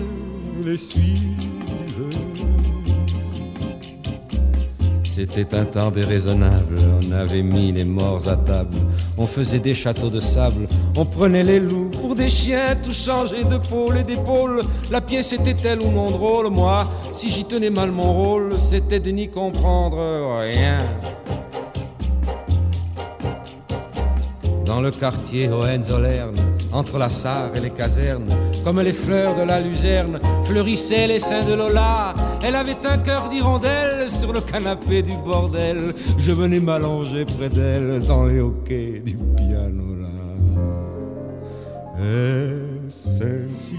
les 0.64 0.78
suivent 0.78 1.50
C'était 5.16 5.54
un 5.54 5.64
temps 5.64 5.92
déraisonnable, 5.92 6.76
on 7.00 7.12
avait 7.12 7.42
mis 7.42 7.70
les 7.70 7.84
morts 7.84 8.26
à 8.28 8.34
table, 8.34 8.76
on 9.16 9.26
faisait 9.26 9.60
des 9.60 9.72
châteaux 9.72 10.10
de 10.10 10.18
sable, 10.18 10.66
on 10.96 11.04
prenait 11.04 11.44
les 11.44 11.60
loups 11.60 11.88
pour 11.90 12.16
des 12.16 12.28
chiens, 12.28 12.74
tout 12.82 12.90
changé 12.90 13.44
de 13.44 13.58
pôle 13.58 13.98
et 13.98 14.02
d'épaule. 14.02 14.62
La 14.90 15.00
pièce 15.00 15.32
était 15.32 15.54
telle 15.54 15.82
ou 15.82 15.92
non 15.92 16.10
drôle, 16.10 16.50
moi, 16.50 16.88
si 17.12 17.30
j'y 17.30 17.44
tenais 17.44 17.70
mal 17.70 17.92
mon 17.92 18.12
rôle, 18.12 18.58
c'était 18.58 18.98
de 18.98 19.12
n'y 19.12 19.28
comprendre 19.28 19.98
rien. 20.40 20.78
Dans 24.66 24.80
le 24.80 24.90
quartier 24.90 25.48
Hohenzollern, 25.48 26.34
entre 26.72 26.98
la 26.98 27.08
Sarre 27.08 27.52
et 27.54 27.60
les 27.60 27.70
casernes, 27.70 28.26
comme 28.64 28.80
les 28.80 28.92
fleurs 28.92 29.36
de 29.36 29.42
la 29.42 29.60
luzerne, 29.60 30.18
fleurissaient 30.44 31.06
les 31.06 31.20
seins 31.20 31.44
de 31.44 31.54
Lola. 31.54 32.14
Elle 32.44 32.56
avait 32.56 32.84
un 32.84 32.98
cœur 32.98 33.28
d'hirondelle 33.28 33.93
sur 34.08 34.32
le 34.32 34.40
canapé 34.40 35.02
du 35.02 35.12
bordel. 35.24 35.94
Je 36.18 36.32
venais 36.32 36.60
m'allonger 36.60 37.24
près 37.24 37.48
d'elle 37.48 38.00
dans 38.00 38.24
les 38.24 38.40
hoquets 38.40 39.02
du 39.04 39.16
piano 39.36 39.94
là. 40.00 40.08
Est-ce 42.00 43.22
ainsi 43.22 43.76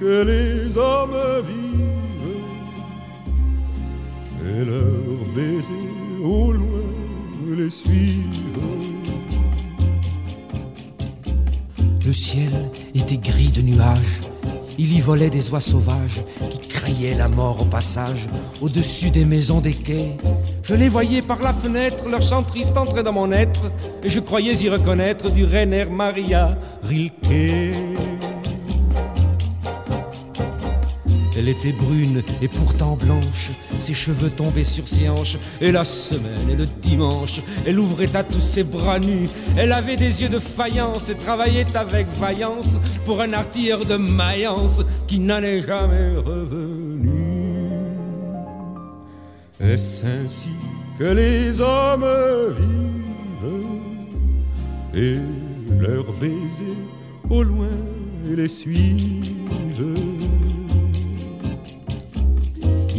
que 0.00 0.24
les 0.24 0.76
hommes 0.76 1.16
vivent? 1.46 1.74
Et 4.44 4.64
leurs 4.64 5.24
baisers 5.34 6.22
au 6.22 6.52
loin 6.52 6.84
les 7.56 7.70
suivent? 7.70 8.24
Le 12.06 12.12
ciel 12.12 12.70
était 12.94 13.16
gris 13.16 13.48
de 13.48 13.62
nuages. 13.62 14.20
Il 14.78 14.92
y 14.96 15.00
volait 15.00 15.30
des 15.30 15.50
oies 15.50 15.60
sauvages 15.60 16.20
qui 16.50 16.58
la 17.18 17.28
mort 17.28 17.62
au 17.62 17.64
passage 17.64 18.26
au-dessus 18.60 19.10
des 19.10 19.24
maisons 19.24 19.60
des 19.60 19.72
quais. 19.72 20.16
Je 20.62 20.74
les 20.74 20.88
voyais 20.88 21.20
par 21.20 21.40
la 21.40 21.52
fenêtre, 21.52 22.08
leur 22.08 22.22
chant 22.22 22.42
triste 22.42 22.76
entrait 22.76 23.02
dans 23.02 23.12
mon 23.12 23.32
être 23.32 23.70
et 24.02 24.10
je 24.10 24.20
croyais 24.20 24.54
y 24.54 24.68
reconnaître 24.68 25.30
du 25.30 25.44
Rainer 25.44 25.86
Maria 25.86 26.56
Rilke. 26.84 27.95
Elle 31.38 31.48
était 31.48 31.72
brune 31.72 32.22
et 32.40 32.48
pourtant 32.48 32.96
blanche, 32.96 33.50
ses 33.78 33.92
cheveux 33.92 34.30
tombaient 34.30 34.64
sur 34.64 34.88
ses 34.88 35.08
hanches, 35.08 35.36
et 35.60 35.70
la 35.70 35.84
semaine 35.84 36.48
et 36.50 36.56
le 36.56 36.66
dimanche, 36.80 37.42
elle 37.66 37.78
ouvrait 37.78 38.14
à 38.16 38.24
tous 38.24 38.40
ses 38.40 38.64
bras 38.64 38.98
nus. 38.98 39.28
Elle 39.56 39.72
avait 39.72 39.96
des 39.96 40.22
yeux 40.22 40.30
de 40.30 40.38
faïence 40.38 41.10
et 41.10 41.14
travaillait 41.14 41.76
avec 41.76 42.06
vaillance 42.18 42.80
pour 43.04 43.20
un 43.20 43.34
artilleur 43.34 43.84
de 43.84 43.96
Mayence 43.96 44.82
qui 45.06 45.16
est 45.16 45.66
jamais 45.66 46.16
revenu. 46.16 47.10
Est-ce 49.60 50.06
ainsi 50.06 50.50
que 50.98 51.04
les 51.04 51.60
hommes 51.60 52.06
vivent 52.58 53.54
et 54.94 55.16
leurs 55.78 56.12
baisers 56.14 56.80
au 57.28 57.42
loin 57.42 57.68
les 58.24 58.48
suivent? 58.48 59.34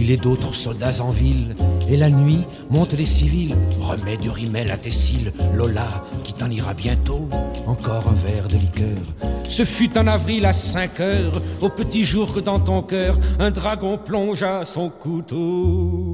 Il 0.07 0.13
est 0.13 0.23
d'autres 0.23 0.55
soldats 0.55 1.01
en 1.01 1.09
ville, 1.09 1.53
et 1.89 1.97
la 1.97 2.09
nuit 2.09 2.45
montent 2.69 2.93
les 2.93 3.03
civils. 3.05 3.57
Remets 3.81 4.15
du 4.15 4.29
rimel 4.29 4.71
à 4.71 4.77
tes 4.77 4.89
cils, 4.89 5.33
Lola, 5.53 6.05
qui 6.23 6.31
t'en 6.31 6.49
ira 6.49 6.73
bientôt. 6.73 7.27
Encore 7.65 8.07
un 8.07 8.13
verre 8.25 8.47
de 8.47 8.55
liqueur. 8.55 9.01
Ce 9.43 9.65
fut 9.65 9.97
en 9.97 10.07
avril 10.07 10.45
à 10.45 10.53
5 10.53 11.01
heures, 11.01 11.41
au 11.59 11.67
petit 11.67 12.05
jour 12.05 12.33
que 12.33 12.39
dans 12.39 12.61
ton 12.61 12.83
cœur, 12.83 13.19
un 13.37 13.51
dragon 13.51 13.97
plongea 13.97 14.63
son 14.63 14.89
couteau. 14.89 16.13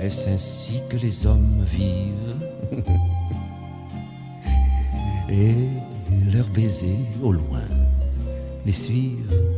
Est-ce 0.00 0.28
ainsi 0.28 0.80
que 0.88 0.96
les 0.96 1.26
hommes 1.26 1.66
vivent? 1.72 2.36
Et 5.28 5.56
leurs 6.32 6.46
baisers 6.50 7.04
au 7.20 7.32
loin 7.32 7.64
les 8.64 8.72
suivent 8.72 9.57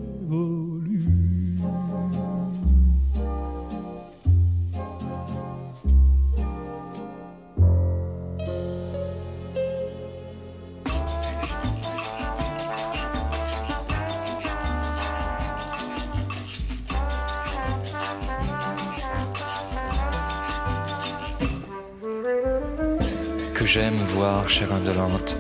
Que 23.53 23.67
j'aime 23.67 23.95
voir, 24.15 24.49
chère 24.49 24.73
indolente, 24.73 25.37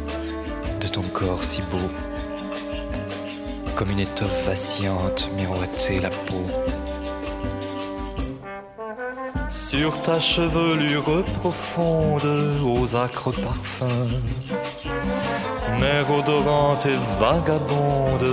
de 0.82 0.88
ton 0.88 1.00
corps 1.00 1.42
si 1.42 1.62
beau, 1.62 1.78
comme 3.80 3.92
une 3.92 4.00
étoffe 4.00 4.44
vacillante 4.46 5.30
miroiter 5.38 6.00
la 6.00 6.10
peau. 6.10 6.44
Sur 9.48 9.98
ta 10.02 10.20
chevelure 10.20 11.24
profonde, 11.40 12.28
aux 12.62 12.94
acres 12.94 13.32
parfums, 13.32 14.20
mer 15.80 16.04
odorante 16.10 16.84
et 16.84 16.98
vagabonde, 17.18 18.28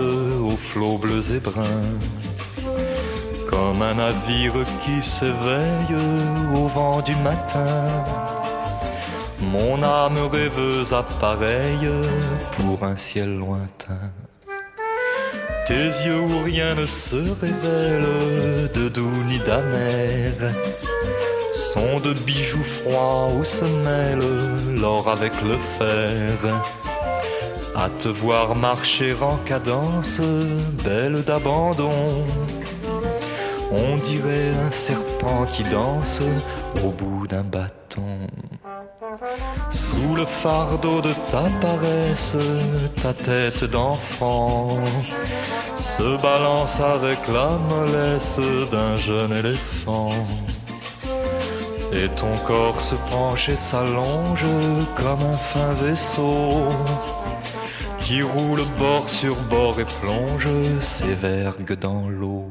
aux 0.51 0.57
flots 0.57 0.97
bleus 0.97 1.31
et 1.31 1.39
bruns, 1.39 1.97
comme 3.49 3.81
un 3.81 3.93
navire 3.93 4.65
qui 4.83 5.01
s'éveille 5.01 5.95
au 6.53 6.67
vent 6.67 6.99
du 6.99 7.15
matin. 7.15 7.87
Mon 9.53 9.81
âme 9.81 10.27
rêveuse 10.29 10.91
appareille 10.91 11.89
pour 12.57 12.83
un 12.83 12.97
ciel 12.97 13.37
lointain. 13.37 14.11
Tes 15.67 15.91
yeux 16.05 16.21
où 16.21 16.43
rien 16.45 16.75
ne 16.75 16.85
se 16.85 17.17
révèle 17.41 18.71
de 18.73 18.87
doux 18.87 19.23
ni 19.27 19.37
d'amer 19.39 20.31
sont 21.51 21.99
de 21.99 22.13
bijoux 22.13 22.63
froids 22.63 23.27
où 23.37 23.43
se 23.43 23.65
mêle 23.65 24.23
l'or 24.79 25.09
avec 25.09 25.33
le 25.43 25.57
fer. 25.57 26.63
À 27.75 27.89
te 27.99 28.07
voir 28.07 28.55
marcher 28.55 29.13
en 29.21 29.35
cadence, 29.37 30.21
belle 30.85 31.21
d'abandon, 31.25 32.25
on 33.69 33.97
dirait 33.97 34.53
un 34.65 34.71
serpent 34.71 35.43
qui 35.51 35.63
danse 35.63 36.21
au 36.81 36.91
bout 36.91 37.27
d'un 37.27 37.43
bâton. 37.43 38.19
Sous 39.69 40.15
le 40.15 40.25
fardeau 40.25 41.01
de 41.01 41.13
ta 41.29 41.43
paresse, 41.61 42.35
ta 43.01 43.13
tête 43.13 43.63
d'enfant 43.63 44.77
se 45.77 46.21
balance 46.21 46.79
avec 46.79 47.19
la 47.27 47.49
mollesse 47.69 48.39
d'un 48.71 48.97
jeune 48.97 49.33
éléphant. 49.33 50.11
Et 51.93 52.09
ton 52.09 52.35
corps 52.45 52.81
se 52.81 52.95
penche 53.09 53.49
et 53.49 53.55
s'allonge 53.55 54.45
comme 54.95 55.21
un 55.21 55.37
fin 55.37 55.73
vaisseau 55.73 56.65
qui 57.99 58.21
roule 58.21 58.63
bord 58.77 59.09
sur 59.09 59.35
bord 59.49 59.79
et 59.79 59.85
plonge 60.01 60.47
ses 60.81 61.13
vergues 61.13 61.77
dans 61.79 62.07
l'eau. 62.07 62.49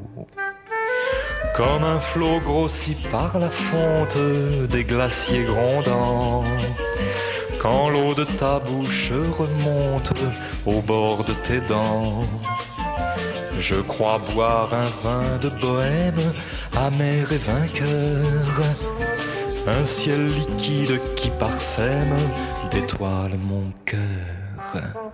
Comme 1.57 1.85
un 1.85 2.01
flot 2.01 2.41
grossi 2.41 2.95
par 3.11 3.39
la 3.39 3.49
fonte 3.49 4.19
des 4.69 4.85
glaciers 4.85 5.45
grondants. 5.45 6.45
Quand 7.63 7.89
l'eau 7.89 8.15
de 8.15 8.25
ta 8.25 8.59
bouche 8.59 9.11
remonte 9.39 10.13
au 10.67 10.83
bord 10.83 11.25
de 11.25 11.33
tes 11.33 11.61
dents. 11.61 12.25
Je 13.59 13.77
crois 13.77 14.21
boire 14.35 14.69
un 14.75 14.91
vin 15.03 15.39
de 15.41 15.49
bohème, 15.49 16.21
amer 16.77 17.33
et 17.33 17.39
vainqueur. 17.39 18.27
Un 19.67 19.87
ciel 19.87 20.27
liquide 20.27 21.01
qui 21.17 21.31
parsème 21.31 22.17
d'étoiles 22.71 23.39
mon 23.39 23.73
cœur. 23.87 25.06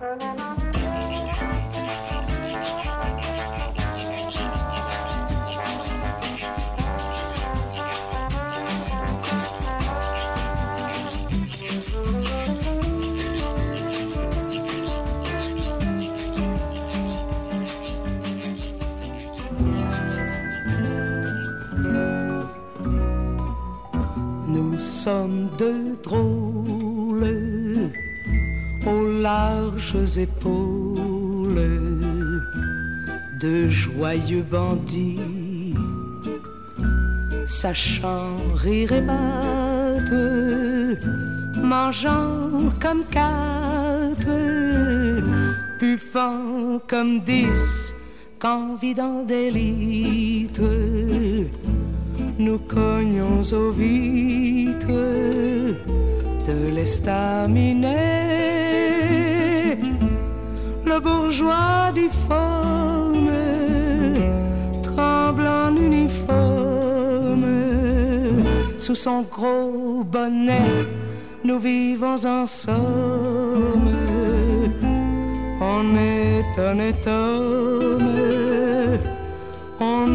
Sommes 25.03 25.49
deux 25.57 25.97
drôles 26.01 27.91
aux 28.85 29.07
larges 29.21 30.17
épaules 30.17 31.59
de 33.41 33.67
joyeux 33.67 34.45
bandits, 34.49 35.73
sachant 37.47 38.37
rire 38.55 38.93
et 38.93 39.01
battre, 39.01 40.23
mangeant 41.61 42.71
comme 42.79 43.03
quatre, 43.11 44.39
puffant 45.79 46.79
comme 46.87 47.19
dix, 47.19 47.93
qu'envidant 48.39 49.25
des 49.25 49.51
litres, 49.51 51.02
nous 52.39 52.59
cognons 52.59 53.41
aux 53.53 53.71
vitres 53.71 54.87
de 56.47 56.69
l'estaminet, 56.73 57.89
le 60.85 60.99
bourgeois 60.99 61.91
difforme 61.93 63.31
tremble 64.81 65.47
en 65.47 65.75
uniforme. 65.75 66.23
Sous 68.77 68.95
son 68.95 69.21
gros 69.21 70.03
bonnet. 70.03 70.87
Nous 71.45 71.59
vivons 71.59 72.25
en 72.25 72.47
somme, 72.47 73.89
on 75.59 75.95
est 75.97 76.57
honnête 76.57 77.05
homme, 77.05 78.42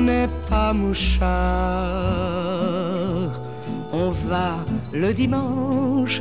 n'est 0.09 0.33
pas 0.49 0.73
mouchard, 0.73 1.29
on 3.93 4.11
va 4.11 4.65
le 4.93 5.13
dimanche 5.13 6.21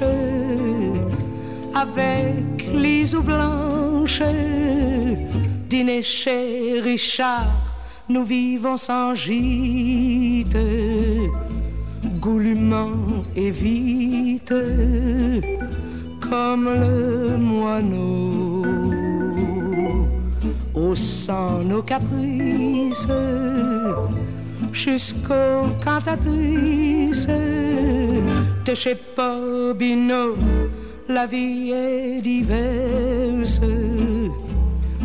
avec 1.74 2.46
l'isou 2.74 3.22
blanche. 3.22 4.22
Dîner 5.70 6.02
chez 6.02 6.82
Richard 6.82 7.68
nous 8.10 8.24
vivons 8.24 8.78
sans 8.78 9.16
gîte. 9.16 10.58
Goulûment 12.22 12.98
et 13.36 13.52
vite 13.52 14.54
comme 16.30 16.70
le 16.84 17.38
moineau 17.38 18.67
au 20.78 20.96
sang 20.96 21.64
nos 21.64 21.82
caprices 21.82 23.08
jusqu'aux 24.72 25.68
cantatrices. 25.84 27.28
De 28.66 28.74
chez 28.76 28.98
Bobino, 29.16 30.36
la 31.08 31.26
vie 31.26 31.72
est 31.72 32.22
diverse. 32.22 33.62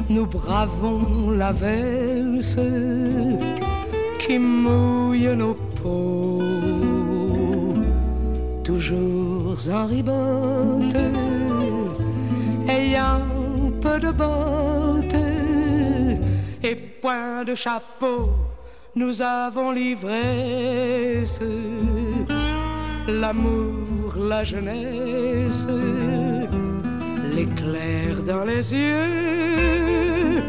Nous 0.09 0.27
bravons 0.27 1.31
la 1.31 1.53
verse 1.53 2.59
qui 4.19 4.39
mouille 4.39 5.35
nos 5.37 5.57
peaux, 5.81 6.43
toujours 8.65 9.57
en 9.73 9.87
ribote, 9.87 10.97
ayant 12.69 13.23
peu 13.81 13.99
de 13.99 14.11
bottes 14.11 15.42
et 17.03 17.03
point 17.03 17.45
de 17.45 17.55
chapeau. 17.55 18.31
Nous 18.95 19.23
avons 19.23 19.73
l'ivresse 19.73 21.41
l'amour, 23.09 24.17
la 24.19 24.45
jeunesse, 24.45 25.67
l'éclair 27.35 28.23
dans 28.23 28.45
les 28.45 28.75
yeux, 28.75 30.43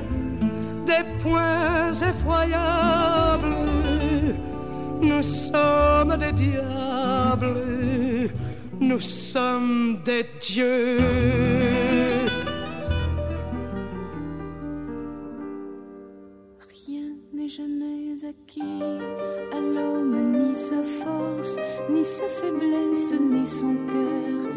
des 0.85 1.03
points 1.21 1.93
effroyables. 1.93 3.55
Nous 5.01 5.21
sommes 5.21 6.17
des 6.17 6.33
diables, 6.33 7.57
nous 8.79 9.01
sommes 9.01 9.99
des 10.05 10.25
dieux. 10.39 12.42
N'est 17.33 17.49
jamais 17.49 18.13
acquis 18.25 18.61
à 18.61 19.59
l'homme 19.59 20.33
ni 20.33 20.53
sa 20.53 20.83
force, 20.83 21.57
ni 21.89 22.03
sa 22.03 22.27
faiblesse, 22.29 23.13
ni 23.19 23.45
son 23.47 23.75
cœur. 23.87 24.52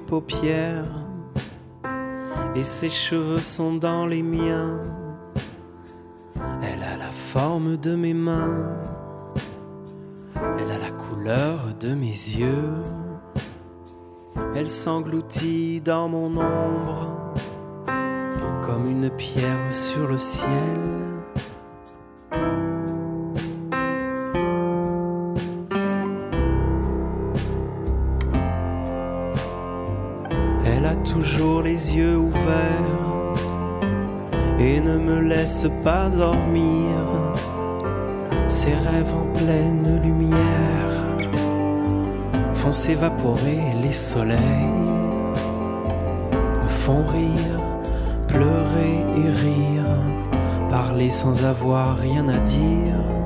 Paupières 0.00 1.06
et 2.54 2.62
ses 2.62 2.90
cheveux 2.90 3.40
sont 3.40 3.74
dans 3.74 4.06
les 4.06 4.22
miens. 4.22 4.80
Elle 6.62 6.82
a 6.82 6.96
la 6.96 7.12
forme 7.12 7.76
de 7.76 7.94
mes 7.94 8.14
mains, 8.14 8.64
elle 10.58 10.70
a 10.70 10.78
la 10.78 10.90
couleur 10.90 11.74
de 11.78 11.94
mes 11.94 12.06
yeux. 12.06 12.82
Elle 14.54 14.70
s'engloutit 14.70 15.80
dans 15.80 16.08
mon 16.08 16.28
ombre 16.36 17.34
comme 18.66 18.90
une 18.90 19.10
pierre 19.10 19.72
sur 19.72 20.08
le 20.08 20.18
ciel. 20.18 21.05
Me 35.06 35.20
laisse 35.20 35.66
pas 35.84 36.08
dormir. 36.08 36.94
Ses 38.48 38.74
rêves 38.74 39.14
en 39.14 39.26
pleine 39.38 40.00
lumière 40.02 40.94
font 42.54 42.72
s'évaporer 42.72 43.60
les 43.82 43.92
soleils, 43.92 44.72
me 46.64 46.68
font 46.68 47.04
rire, 47.06 47.60
pleurer 48.26 48.96
et 49.20 49.30
rire, 49.30 49.92
parler 50.70 51.10
sans 51.10 51.44
avoir 51.44 51.96
rien 51.96 52.28
à 52.28 52.38
dire. 52.38 53.25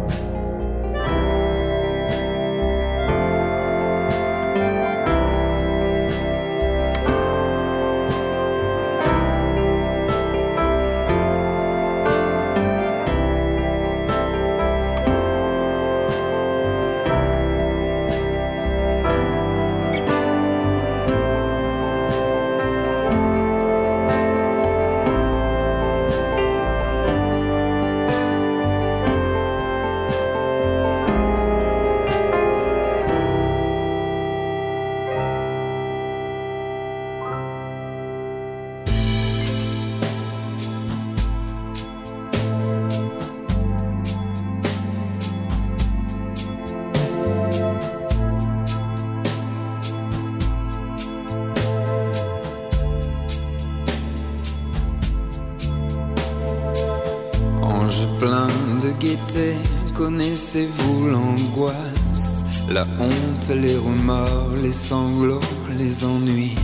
La 62.81 62.87
honte, 62.99 63.49
les 63.51 63.77
remords, 63.77 64.55
les 64.63 64.73
sanglots, 64.73 65.49
les 65.77 66.05
ennuis 66.05 66.55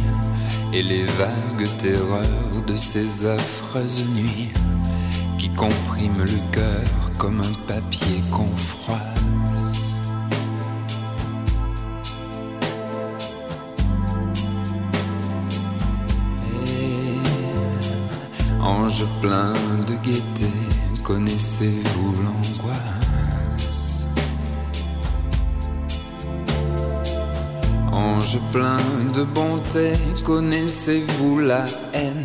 et 0.72 0.82
les 0.82 1.04
vagues 1.20 1.68
terreurs 1.82 2.62
de 2.66 2.76
ces 2.76 3.26
affreuses 3.26 4.08
nuits 4.14 4.50
qui 5.38 5.50
compriment 5.50 6.24
le 6.24 6.40
cœur 6.52 6.88
comme 7.18 7.40
un 7.40 7.54
papier 7.68 8.22
qu'on 8.30 8.56
froisse. 8.56 9.02
Ange 18.62 19.04
plein 19.20 19.52
de 19.88 19.94
gaieté, 20.02 20.50
connaissez-vous 21.04 22.12
l'angoisse? 22.22 22.95
Plein 28.56 29.12
de 29.14 29.22
bonté, 29.22 29.92
connaissez-vous 30.24 31.40
la 31.40 31.66
haine? 31.92 32.24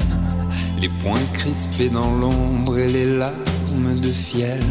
Les 0.80 0.88
poings 0.88 1.30
crispés 1.34 1.90
dans 1.90 2.12
l'ombre 2.16 2.78
et 2.78 2.88
les 2.88 3.18
larmes 3.18 3.96
de 4.00 4.08
fiel. 4.08 4.64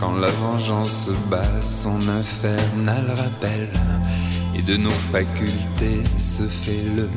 Quand 0.00 0.16
la 0.16 0.26
vengeance 0.26 1.08
bat 1.30 1.62
son 1.62 2.00
infernal 2.08 3.06
rappel. 3.10 3.68
Et 4.56 4.62
de 4.62 4.76
nos 4.76 4.98
facultés 5.12 6.02
se 6.18 6.42
fait 6.42 6.84
le 6.96 7.08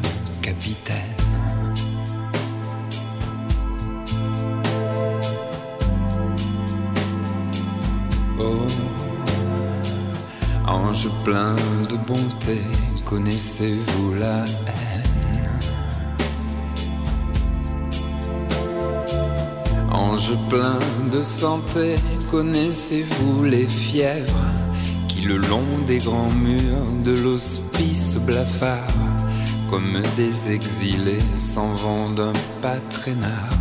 capitaine 0.43 1.05
plein 11.26 11.56
de 11.90 11.98
bonté, 12.08 12.62
connaissez-vous 13.04 14.14
la 14.14 14.46
haine? 14.68 15.60
Ange 19.92 20.38
plein 20.50 20.78
de 21.12 21.22
santé, 21.22 21.96
connaissez-vous 22.30 23.44
les 23.44 23.68
fièvres 23.68 24.54
qui 25.08 25.22
le 25.22 25.38
long 25.38 25.72
des 25.88 25.98
grands 25.98 26.30
murs 26.30 26.92
de 27.04 27.14
l'hospice 27.24 28.16
blafard 28.18 28.94
comme 29.72 30.00
des 30.16 30.52
exilés 30.52 31.26
s'en 31.36 31.74
vont 31.74 32.10
d'un 32.12 32.34
pas 32.62 32.80
traînard, 32.92 33.58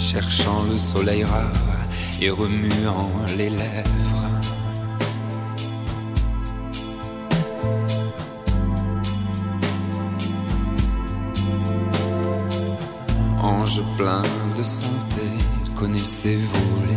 cherchant 0.00 0.64
le 0.64 0.76
soleil 0.76 1.22
rare 1.22 1.78
et 2.20 2.30
remuant 2.30 3.12
les 3.36 3.50
lèvres. 3.50 4.17
Plein 13.98 14.22
de 14.56 14.62
santé, 14.62 15.26
connaissez-vous 15.76 16.87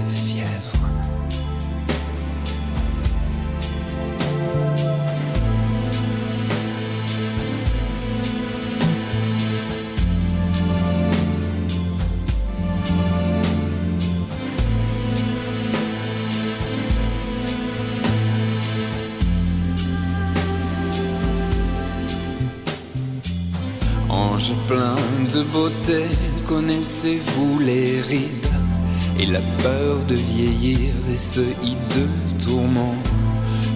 peur 29.64 29.98
de 30.08 30.16
vieillir 30.16 30.94
et 31.12 31.16
ce 31.16 31.42
hideux 31.64 32.10
tourment 32.44 32.96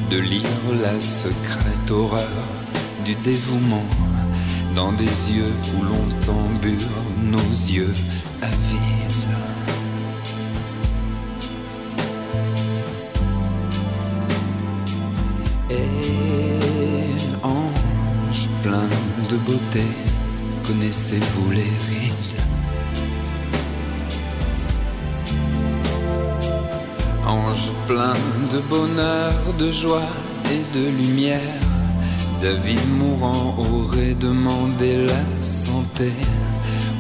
de 0.09 0.17
lire 0.17 0.65
la 0.81 0.99
secrète 0.99 1.91
horreur 1.91 2.45
du 3.03 3.15
dévouement 3.15 3.85
dans 4.75 4.91
des 4.93 5.15
yeux 5.31 5.53
où 5.77 5.83
l'on 5.83 6.05
tambure 6.25 6.79
nos 7.21 7.51
yeux 7.71 7.93
avides. 8.41 9.11
Et 15.69 17.43
ange 17.43 18.47
plein 18.63 18.89
de 19.29 19.37
beauté, 19.37 19.83
connaissez-vous 20.67 21.51
les 21.51 21.63
rides 21.63 22.14
de 28.55 28.61
bonheur, 28.69 29.33
de 29.59 29.69
joie 29.69 30.09
et 30.49 30.63
de 30.77 30.87
lumière, 30.87 31.59
David 32.41 32.79
mourant 32.97 33.53
aurait 33.57 34.15
demandé 34.15 35.05
la 35.05 35.43
santé 35.43 36.11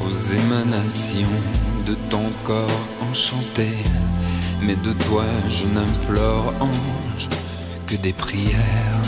aux 0.05 0.15
émanations 0.41 1.39
de 1.87 1.95
ton 2.09 2.27
corps 2.43 2.87
enchanté. 3.09 3.69
Mais 4.63 4.75
de 4.87 4.91
toi 5.05 5.23
je 5.47 5.67
n'implore, 5.67 6.53
ange, 6.59 7.27
que 7.87 7.95
des 7.95 8.11
prières. 8.11 9.01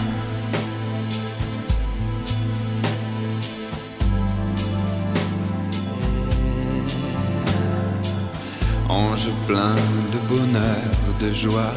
Ange 8.87 9.29
plein 9.47 9.75
de 10.13 10.19
bonheur, 10.33 10.91
de 11.19 11.33
joie 11.33 11.73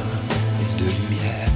de 0.81 0.87
lumière. 0.87 1.50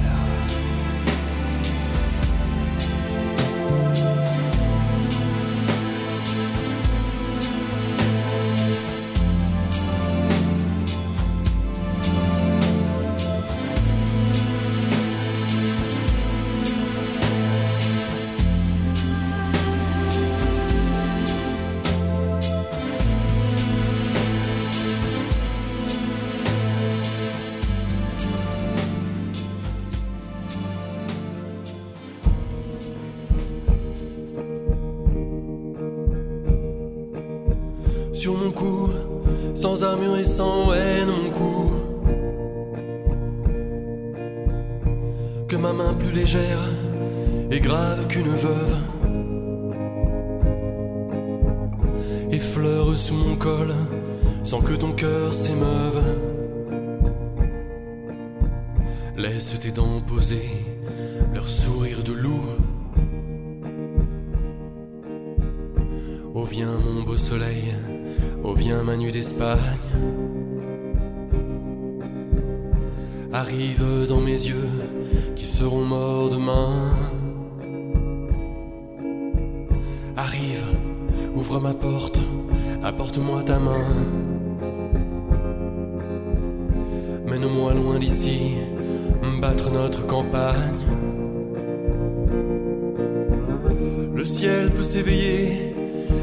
Le 94.25 94.29
ciel 94.29 94.71
peut 94.71 94.81
s'éveiller, 94.81 95.75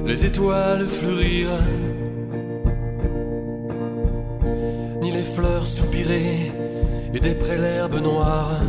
les 0.05 0.27
étoiles 0.27 0.89
fleurir, 0.89 1.51
ni 5.01 5.13
les 5.13 5.23
fleurs 5.23 5.69
soupirer 5.69 6.51
et 7.15 7.21
des 7.21 7.37
l'herbe 7.57 8.03
noire. 8.03 8.61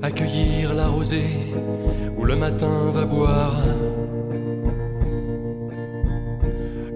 Accueillir 0.00 0.74
la 0.74 0.86
rosée 0.86 1.34
où 2.16 2.24
le 2.24 2.36
matin 2.36 2.92
va 2.94 3.04
boire. 3.04 3.60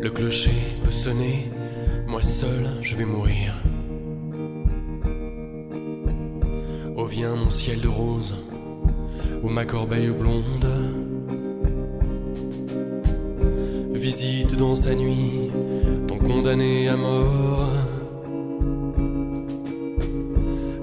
Le 0.01 0.11
clocher 0.11 0.61
peut 0.85 0.93
sonner, 0.93 1.51
moi 2.07 2.23
seul 2.23 2.65
je 2.81 2.95
vais 2.95 3.07
mourir. 3.07 3.55
Oh 6.97 7.07
viens 7.07 7.35
mon 7.35 7.51
ciel 7.51 7.81
de 7.81 7.89
rose, 7.89 8.37
ou 9.43 9.49
ma 9.49 9.65
corbeille 9.65 10.11
blonde. 10.11 10.69
Visite 13.93 14.57
dans 14.57 14.75
sa 14.75 14.95
nuit 14.95 15.51
ton 16.07 16.19
condamné 16.19 16.89
à 16.89 16.97
mort. 16.97 17.69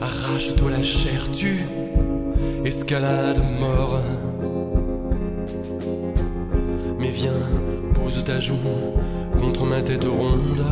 Arrache-toi 0.01 0.71
la 0.71 0.83
chair, 0.83 1.27
tu 1.35 1.65
escalade 2.65 3.41
mort. 3.59 4.01
Mais 6.99 7.09
viens, 7.09 7.41
pose 7.93 8.23
ta 8.23 8.39
joue 8.39 8.55
contre 9.39 9.65
ma 9.65 9.81
tête 9.81 10.05
ronde. 10.05 10.65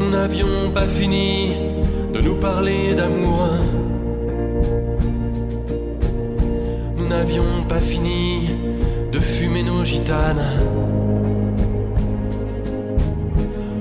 Nous 0.00 0.10
n'avions 0.10 0.70
pas 0.74 0.86
fini 0.86 1.52
de 2.12 2.20
nous 2.20 2.36
parler 2.36 2.94
d'amour. 2.94 3.77
N'avions 7.18 7.64
pas 7.68 7.80
fini 7.80 8.48
de 9.10 9.18
fumer 9.18 9.64
nos 9.64 9.84
gitanes. 9.84 10.48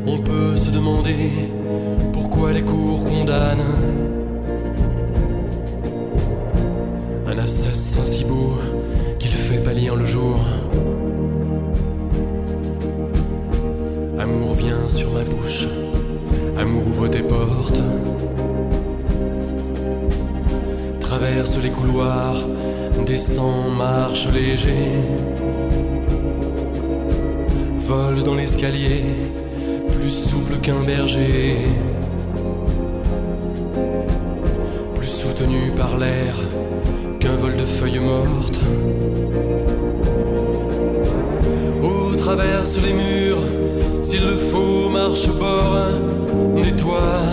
On 0.08 0.18
peut 0.18 0.58
se 0.58 0.72
demander 0.72 1.30
pourquoi 2.14 2.52
les 2.52 2.64
cours 2.64 3.04
condamnent 3.06 3.76
un 7.28 7.38
assassin 7.38 8.06
si 8.06 8.24
beau 8.26 8.58
qu'il 9.20 9.36
fait 9.46 9.62
pâlir 9.62 9.96
le 9.96 10.06
jour. 10.06 10.40
Amour 14.18 14.54
vient 14.56 14.90
sur 14.90 15.12
ma 15.14 15.24
bouche, 15.24 15.68
amour 16.58 16.88
ouvre 16.88 17.08
tes 17.08 17.22
portes. 17.22 17.82
Traverse 21.00 21.62
les 21.62 21.70
couloirs, 21.70 22.38
descend, 23.08 23.76
marche 23.78 24.28
léger. 24.34 24.92
Vole 27.78 28.24
dans 28.24 28.36
l'escalier, 28.36 29.06
plus 29.94 30.10
souple 30.10 30.58
qu'un 30.62 30.84
berger. 30.84 31.58
Plus 34.96 35.08
soutenu 35.08 35.72
par 35.76 35.98
l'air 35.98 36.36
qu'un 37.20 37.36
vol 37.36 37.56
de 37.56 37.66
feuilles 37.66 38.00
mortes. 38.00 38.60
Oh, 41.82 42.14
traverse 42.16 42.78
les 42.86 42.94
murs, 42.94 43.46
s'il 44.04 44.26
le 44.26 44.36
faut, 44.36 44.90
marche 44.90 45.30
bord 45.30 45.78
des 46.62 46.76
toits, 46.76 47.24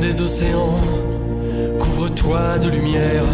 des 0.00 0.20
océans, 0.22 0.80
couvre-toi 2.00 2.58
de 2.60 2.70
lumière. 2.70 3.24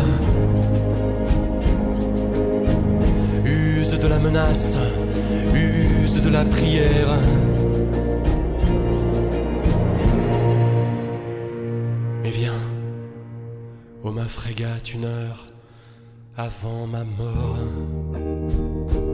Use 3.45 3.97
de 3.97 4.09
la 4.09 4.19
menace, 4.19 4.77
use 5.55 6.21
de 6.21 6.31
la 6.31 6.45
prière. 6.45 7.17
Mais 12.25 12.31
viens, 12.31 12.63
ô 14.03 14.11
ma 14.11 14.25
frégate, 14.25 14.95
une 14.95 15.05
heure 15.05 15.47
avant 16.37 16.89
ma 16.89 17.05
mort. 17.05 19.06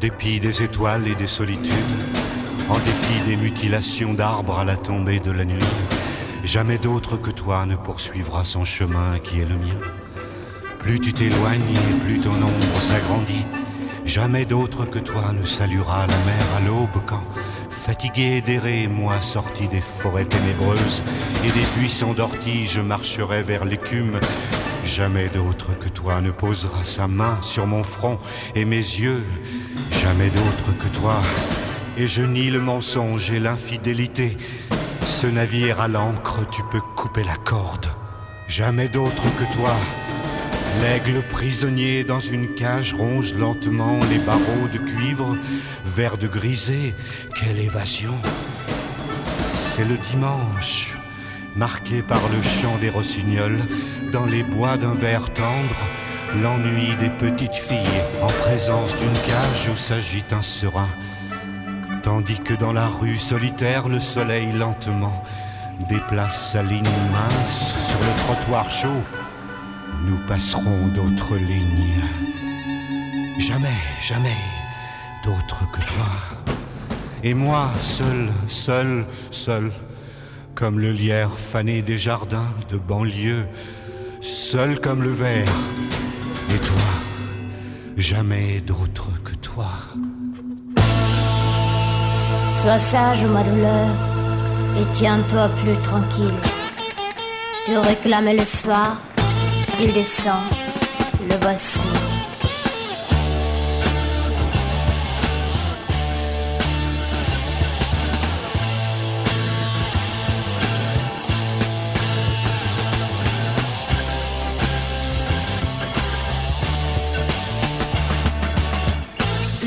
Dépit 0.00 0.40
des 0.40 0.62
étoiles 0.62 1.06
et 1.06 1.14
des 1.14 1.26
solitudes, 1.26 1.74
en 2.70 2.78
dépit 2.78 3.20
des 3.26 3.36
mutilations 3.36 4.14
d'arbres 4.14 4.60
à 4.60 4.64
la 4.64 4.76
tombée 4.76 5.20
de 5.20 5.30
la 5.30 5.44
nuit, 5.44 5.62
jamais 6.42 6.78
d'autre 6.78 7.18
que 7.18 7.30
toi 7.30 7.66
ne 7.66 7.76
poursuivra 7.76 8.42
son 8.42 8.64
chemin 8.64 9.18
qui 9.22 9.40
est 9.40 9.44
le 9.44 9.56
mien. 9.56 9.78
Plus 10.78 11.00
tu 11.00 11.12
t'éloignes 11.12 11.60
et 11.60 12.04
plus 12.04 12.18
ton 12.18 12.32
ombre 12.32 12.80
s'agrandit, 12.80 13.44
jamais 14.06 14.46
d'autre 14.46 14.86
que 14.86 14.98
toi 14.98 15.32
ne 15.38 15.44
saluera 15.44 16.06
la 16.06 16.16
mer 16.24 16.46
à 16.56 16.66
l'aube 16.66 17.02
quand, 17.04 17.24
fatigué 17.68 18.40
d'errer, 18.40 18.88
moi 18.88 19.20
sorti 19.20 19.68
des 19.68 19.82
forêts 19.82 20.24
ténébreuses 20.24 21.02
et 21.44 21.50
des 21.50 21.66
buissons 21.78 22.14
d'orties, 22.14 22.66
je 22.66 22.80
marcherai 22.80 23.42
vers 23.42 23.66
l'écume 23.66 24.18
Jamais 24.84 25.28
d'autre 25.28 25.78
que 25.78 25.88
toi 25.88 26.20
ne 26.20 26.30
posera 26.30 26.84
sa 26.84 27.06
main 27.06 27.38
sur 27.42 27.66
mon 27.66 27.82
front 27.82 28.18
et 28.54 28.64
mes 28.64 28.76
yeux. 28.76 29.24
Jamais 30.02 30.30
d'autre 30.30 30.76
que 30.78 30.88
toi. 30.98 31.20
Et 31.96 32.08
je 32.08 32.22
nie 32.22 32.50
le 32.50 32.60
mensonge 32.60 33.30
et 33.30 33.40
l'infidélité. 33.40 34.36
Ce 35.04 35.26
navire 35.26 35.80
à 35.80 35.88
l'ancre, 35.88 36.48
tu 36.50 36.62
peux 36.70 36.80
couper 36.96 37.24
la 37.24 37.36
corde. 37.36 37.86
Jamais 38.48 38.88
d'autre 38.88 39.22
que 39.38 39.56
toi. 39.56 39.74
L'aigle 40.80 41.20
prisonnier 41.30 42.04
dans 42.04 42.20
une 42.20 42.54
cage 42.54 42.94
ronge 42.94 43.34
lentement 43.34 43.98
les 44.10 44.18
barreaux 44.18 44.68
de 44.72 44.78
cuivre, 44.78 45.36
vert 45.84 46.16
de 46.16 46.26
grisé. 46.26 46.94
Quelle 47.34 47.58
évasion! 47.58 48.14
C'est 49.54 49.84
le 49.84 49.96
dimanche, 50.10 50.94
marqué 51.56 52.02
par 52.02 52.20
le 52.28 52.42
chant 52.42 52.76
des 52.80 52.90
rossignols, 52.90 53.60
dans 54.12 54.26
les 54.26 54.42
bois 54.42 54.76
d'un 54.76 54.94
verre 54.94 55.32
tendre, 55.32 55.76
l'ennui 56.42 56.94
des 57.00 57.10
petites 57.10 57.56
filles 57.56 58.02
en 58.22 58.26
présence 58.26 58.90
d'une 58.98 59.12
cage 59.26 59.68
où 59.72 59.76
s'agite 59.76 60.32
un 60.32 60.42
serin. 60.42 60.88
Tandis 62.02 62.40
que 62.40 62.54
dans 62.54 62.72
la 62.72 62.86
rue 62.86 63.18
solitaire, 63.18 63.88
le 63.88 64.00
soleil 64.00 64.52
lentement 64.52 65.22
déplace 65.88 66.52
sa 66.52 66.62
ligne 66.62 66.82
mince 67.12 67.74
sur 67.88 67.98
le 67.98 68.16
trottoir 68.24 68.70
chaud. 68.70 69.02
Nous 70.06 70.18
passerons 70.26 70.86
d'autres 70.88 71.36
lignes. 71.36 72.02
Jamais, 73.38 73.68
jamais, 74.00 74.36
d'autre 75.24 75.62
que 75.72 75.80
toi. 75.80 76.54
Et 77.22 77.34
moi, 77.34 77.70
seul, 77.78 78.30
seul, 78.46 79.04
seul, 79.30 79.72
comme 80.60 80.78
le 80.78 80.92
lierre 80.92 81.32
fané 81.32 81.80
des 81.80 81.96
jardins 81.96 82.52
de 82.68 82.76
banlieue, 82.76 83.46
seul 84.20 84.78
comme 84.78 85.02
le 85.02 85.08
verre. 85.08 85.48
Et 86.54 86.58
toi, 86.58 86.90
jamais 87.96 88.60
d'autre 88.60 89.08
que 89.24 89.34
toi. 89.36 89.70
Sois 92.60 92.78
sage, 92.78 93.24
ma 93.24 93.42
douleur, 93.42 93.88
et 94.78 94.92
tiens-toi 94.92 95.48
plus 95.62 95.76
tranquille. 95.82 96.40
Tu 97.64 97.78
réclamais 97.78 98.34
le 98.34 98.44
soir, 98.44 98.98
il 99.80 99.94
descend, 99.94 100.44
le 101.26 101.36
voici. 101.40 102.09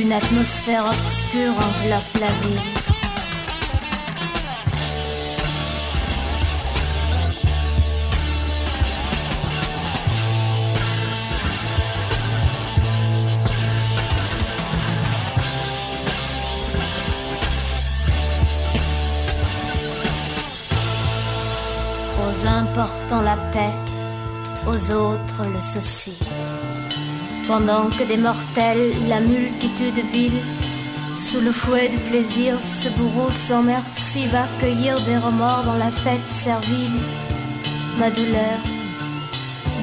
Une 0.03 0.11
atmosphère 0.11 0.85
obscure 0.85 1.53
enveloppe 1.53 2.13
la 2.19 2.27
ville. 2.27 2.59
Aux 22.19 22.45
uns 22.45 22.65
portant 22.75 23.21
la 23.21 23.37
paix, 23.53 23.71
aux 24.67 24.91
autres 24.91 25.45
le 25.49 25.61
souci. 25.61 26.11
Pendant 27.47 27.89
que 27.89 28.03
des 28.03 28.17
mortels, 28.17 28.93
la 29.09 29.19
multitude 29.19 29.99
vile, 30.11 30.41
sous 31.15 31.41
le 31.41 31.51
fouet 31.51 31.89
du 31.89 31.97
plaisir, 31.97 32.55
ce 32.61 32.89
bourreau 32.89 33.29
sans 33.29 33.63
merci 33.63 34.27
va 34.27 34.47
cueillir 34.59 34.99
des 35.01 35.17
remords 35.17 35.63
dans 35.65 35.77
la 35.77 35.91
fête 35.91 36.27
servile. 36.31 36.99
Ma 37.99 38.09
douleur, 38.09 38.57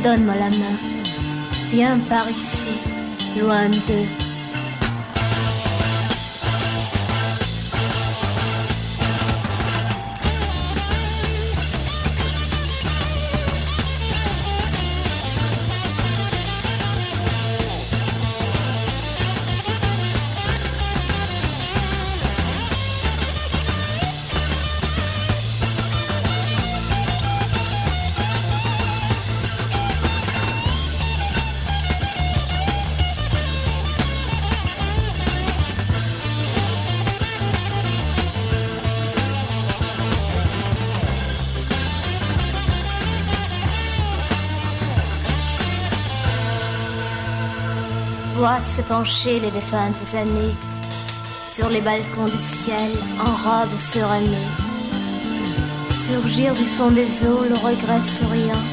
donne-moi 0.03 0.35
la 0.35 0.51
main, 0.51 0.77
viens 1.71 1.99
par 2.09 2.29
ici, 2.29 2.75
loin 3.39 3.69
d'eux. 3.69 4.20
Se 48.81 48.89
pencher 48.89 49.41
les 49.41 49.51
défuntes 49.51 50.15
années 50.15 50.55
sur 51.53 51.69
les 51.69 51.81
balcons 51.81 52.25
du 52.25 52.39
ciel 52.39 52.91
en 53.19 53.33
robe 53.45 53.77
surannée. 53.79 54.49
Surgir 55.91 56.55
du 56.55 56.65
fond 56.77 56.91
des 56.91 57.25
eaux 57.25 57.45
le 57.49 57.57
regret 57.57 58.01
souriant. 58.17 58.65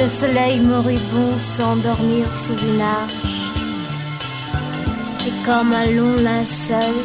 Le 0.00 0.08
soleil 0.08 0.60
moribond 0.60 1.38
s'endormir 1.38 2.26
sous 2.34 2.58
une 2.70 2.80
arche. 2.80 3.14
Et 5.26 5.44
comme 5.44 5.72
un 5.72 5.86
long 5.86 6.14
linceul 6.16 6.96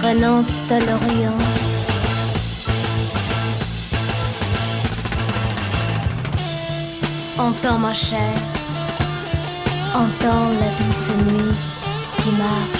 traînant 0.00 0.44
à 0.70 0.78
l'Orient. 0.80 1.38
Entends 7.38 7.78
ma 7.78 7.94
chère 7.94 8.49
entends 9.94 10.50
la 10.60 10.68
douce 10.78 11.10
nuit 11.26 11.54
qui 12.18 12.30
marche. 12.32 12.79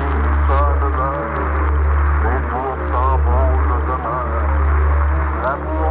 va 5.41 5.90